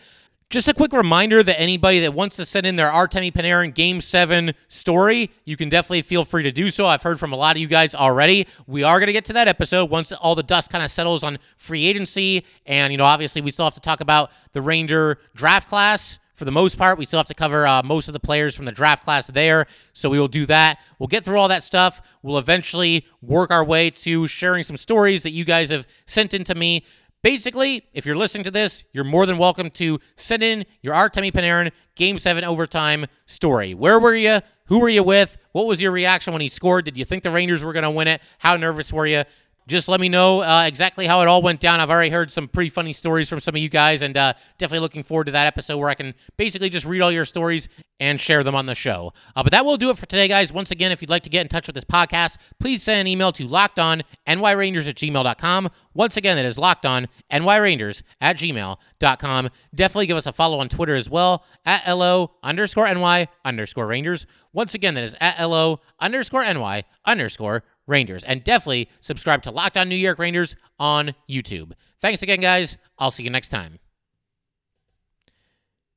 Just 0.53 0.69
a 0.69 0.75
quick 0.75 0.93
reminder 0.93 1.43
that 1.43 1.59
anybody 1.59 2.01
that 2.01 2.13
wants 2.13 2.37
to 2.37 2.45
send 2.45 2.67
in 2.67 2.77
their 2.77 2.91
Artemi 2.91 3.33
Panarin 3.33 3.73
Game 3.73 4.03
7 4.03 4.53
story, 4.69 5.31
you 5.47 5.57
can 5.57 5.71
definitely 5.71 6.03
feel 6.03 6.27
free 6.27 6.43
to 6.43 6.53
do 6.53 6.69
so. 6.69 6.85
I've 6.85 7.03
heard 7.03 7.19
from 7.19 7.33
a 7.33 7.37
lot 7.37 7.57
of 7.57 7.63
you 7.63 7.67
guys 7.67 7.95
already. 7.95 8.47
We 8.67 8.83
are 8.83 8.99
going 8.99 9.07
to 9.07 9.15
get 9.15 9.25
to 9.25 9.33
that 9.33 9.49
episode 9.49 9.89
once 9.89 10.13
all 10.13 10.35
the 10.35 10.43
dust 10.43 10.69
kind 10.69 10.85
of 10.85 10.91
settles 10.91 11.25
on 11.25 11.39
free 11.57 11.87
agency. 11.87 12.45
And, 12.67 12.93
you 12.93 12.99
know, 12.99 13.07
obviously 13.07 13.41
we 13.41 13.51
still 13.51 13.65
have 13.65 13.73
to 13.73 13.81
talk 13.81 14.03
about 14.03 14.31
the 14.53 14.61
Ranger 14.61 15.17
draft 15.35 15.71
class 15.71 16.19
for 16.35 16.45
the 16.45 16.51
most 16.51 16.77
part. 16.77 16.99
We 16.99 17.07
still 17.07 17.21
have 17.21 17.29
to 17.29 17.35
cover 17.35 17.67
uh, 17.67 17.83
most 17.83 18.09
of 18.09 18.13
the 18.13 18.21
players 18.21 18.55
from 18.55 18.67
the 18.67 18.73
draft 18.73 19.05
class 19.05 19.29
there. 19.29 19.67
So 19.95 20.11
we 20.11 20.19
will 20.21 20.29
do 20.29 20.45
that. 20.47 20.81
We'll 20.99 21.07
get 21.07 21.25
through 21.25 21.39
all 21.39 21.49
that 21.49 21.63
stuff. 21.63 22.03
We'll 22.23 22.37
eventually 22.37 23.07
work 23.23 23.51
our 23.51 23.65
way 23.65 23.89
to 23.91 24.27
sharing 24.29 24.65
some 24.65 24.77
stories 24.77 25.23
that 25.23 25.31
you 25.31 25.47
guys 25.47 25.71
have 25.71 25.87
sent 26.05 26.35
in 26.35 26.45
to 26.45 26.55
me. 26.55 26.85
Basically, 27.23 27.87
if 27.93 28.05
you're 28.05 28.17
listening 28.17 28.43
to 28.43 28.51
this, 28.51 28.83
you're 28.93 29.05
more 29.05 29.27
than 29.27 29.39
welcome 29.39 29.71
to 29.71 30.01
send 30.17 30.43
in 30.43 30.67
your 30.83 30.93
Artemi 30.93 31.31
Panarin 31.31 31.71
Game 31.95 32.19
7 32.19 32.43
overtime 32.43 33.07
story. 33.27 33.75
Where 33.75 34.01
were 34.01 34.17
you? 34.17 34.41
Who 34.67 34.81
were 34.81 34.89
you 34.89 35.05
with? 35.05 35.39
What 35.53 35.67
was 35.67 35.81
your 35.81 35.93
reaction 35.93 36.33
when 36.33 36.43
he 36.43 36.49
scored? 36.49 36.85
Did 36.85 36.97
you 36.97 37.05
think 37.05 37.23
the 37.23 37.31
Rangers 37.31 37.63
were 37.63 37.73
going 37.73 37.85
to 37.85 37.91
win 37.93 38.09
it? 38.09 38.23
How 38.39 38.57
nervous 38.57 38.93
were 38.93 39.07
you? 39.07 39.23
Just 39.69 39.89
let 39.89 40.01
me 40.01 40.09
know 40.09 40.43
uh, 40.43 40.65
exactly 40.67 41.07
how 41.07 41.21
it 41.23 41.29
all 41.29 41.43
went 41.43 41.61
down. 41.61 41.81
I've 41.81 41.91
already 41.91 42.11
heard 42.11 42.31
some 42.31 42.49
pretty 42.49 42.71
funny 42.71 42.93
stories 42.93 43.29
from 43.29 43.41
some 43.41 43.55
of 43.55 43.61
you 43.61 43.69
guys, 43.69 44.03
and 44.03 44.17
uh, 44.17 44.35
definitely 44.59 44.81
looking 44.81 45.03
forward 45.03 45.25
to 45.25 45.33
that 45.33 45.47
episode 45.47 45.79
where 45.79 45.89
I 45.89 45.95
can 45.95 46.15
basically 46.37 46.69
just 46.69 46.85
read 46.87 47.01
all 47.01 47.13
your 47.13 47.25
stories 47.25 47.69
and 48.01 48.21
share 48.21 48.43
them 48.43 48.55
on 48.57 48.67
the 48.67 48.75
show. 48.75 49.13
Uh, 49.37 49.45
but 49.45 49.53
that 49.53 49.65
will 49.65 49.77
do 49.77 49.91
it 49.91 49.97
for 49.97 50.07
today, 50.07 50.27
guys. 50.27 50.53
Once 50.53 50.73
again, 50.73 50.91
if 50.91 51.01
you'd 51.01 51.11
like 51.11 51.23
to 51.23 51.31
get 51.31 51.43
in 51.43 51.49
touch 51.49 51.69
with 51.69 51.75
this 51.75 51.85
podcast, 51.85 52.37
please 52.59 52.83
send 52.83 53.01
an 53.01 53.07
email 53.07 53.31
to 53.31 53.47
lockedonnyrangers 53.47 54.89
at 54.89 54.97
gmail.com. 54.97 55.71
Once 55.95 56.17
again, 56.17 56.37
that 56.37 56.45
is 56.45 56.57
lockedonnyrangers 56.57 58.03
at 58.21 58.37
gmail.com. 58.37 59.51
Definitely 59.75 60.07
give 60.07 60.17
us 60.17 60.27
a 60.27 60.33
follow 60.33 60.59
on 60.59 60.69
Twitter 60.69 60.97
as 60.97 61.09
well 61.09 61.45
at 61.65 61.87
LO 61.87 62.33
underscore 62.43 62.93
NY 62.93 63.29
underscore 63.45 63.87
Rangers. 63.87 64.27
Once 64.53 64.75
again, 64.75 64.95
that 64.95 65.05
is 65.05 65.17
at 65.21 65.41
LO 65.41 65.81
underscore 66.01 66.43
NY 66.43 66.83
underscore 67.07 67.63
Rangers. 67.87 68.25
And 68.25 68.45
definitely 68.45 68.89
subscribe 69.01 69.43
to 69.43 69.51
Locked 69.51 69.77
On 69.77 69.89
New 69.89 69.97
York 69.97 70.19
Rangers 70.19 70.57
on 70.79 71.15
YouTube. 71.29 71.73
Thanks 72.01 72.23
again, 72.23 72.41
guys. 72.41 72.79
I'll 72.99 73.11
see 73.11 73.23
you 73.23 73.31
next 73.31 73.49
time. 73.49 73.79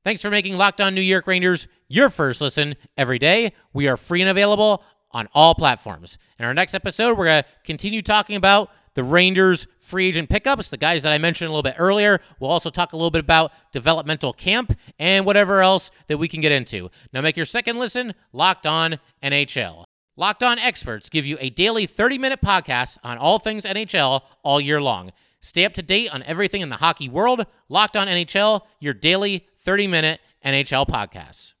Thanks 0.04 0.22
for 0.22 0.30
making 0.30 0.56
Locked 0.56 0.80
On 0.80 0.94
New 0.94 1.00
York 1.00 1.26
Rangers 1.26 1.66
your 1.88 2.10
first 2.10 2.40
listen 2.40 2.76
every 2.96 3.18
day. 3.18 3.52
We 3.72 3.88
are 3.88 3.96
free 3.96 4.20
and 4.20 4.30
available 4.30 4.84
on 5.10 5.28
all 5.34 5.54
platforms. 5.54 6.18
In 6.38 6.44
our 6.44 6.54
next 6.54 6.74
episode, 6.74 7.16
we're 7.16 7.24
going 7.24 7.42
to 7.42 7.48
continue 7.64 8.02
talking 8.02 8.36
about 8.36 8.70
the 8.94 9.02
Rangers 9.02 9.66
free 9.78 10.08
agent 10.08 10.28
pickups, 10.28 10.70
the 10.70 10.76
guys 10.76 11.02
that 11.02 11.12
I 11.12 11.18
mentioned 11.18 11.48
a 11.48 11.50
little 11.50 11.62
bit 11.62 11.74
earlier. 11.78 12.20
We'll 12.38 12.50
also 12.50 12.70
talk 12.70 12.92
a 12.92 12.96
little 12.96 13.10
bit 13.10 13.20
about 13.20 13.52
developmental 13.72 14.32
camp 14.32 14.76
and 14.98 15.24
whatever 15.24 15.60
else 15.60 15.90
that 16.08 16.18
we 16.18 16.28
can 16.28 16.40
get 16.40 16.52
into. 16.52 16.90
Now, 17.12 17.20
make 17.20 17.36
your 17.36 17.46
second 17.46 17.78
listen 17.78 18.14
Locked 18.32 18.66
On 18.66 18.98
NHL. 19.22 19.85
Locked 20.18 20.42
On 20.42 20.58
experts 20.58 21.10
give 21.10 21.26
you 21.26 21.36
a 21.40 21.50
daily 21.50 21.84
30 21.84 22.16
minute 22.16 22.40
podcast 22.42 22.96
on 23.04 23.18
all 23.18 23.38
things 23.38 23.64
NHL 23.66 24.22
all 24.42 24.60
year 24.60 24.80
long. 24.80 25.12
Stay 25.40 25.66
up 25.66 25.74
to 25.74 25.82
date 25.82 26.12
on 26.12 26.22
everything 26.22 26.62
in 26.62 26.70
the 26.70 26.76
hockey 26.76 27.08
world. 27.08 27.44
Locked 27.68 27.98
On 27.98 28.06
NHL, 28.06 28.62
your 28.80 28.94
daily 28.94 29.46
30 29.60 29.86
minute 29.88 30.20
NHL 30.42 30.88
podcast. 30.88 31.52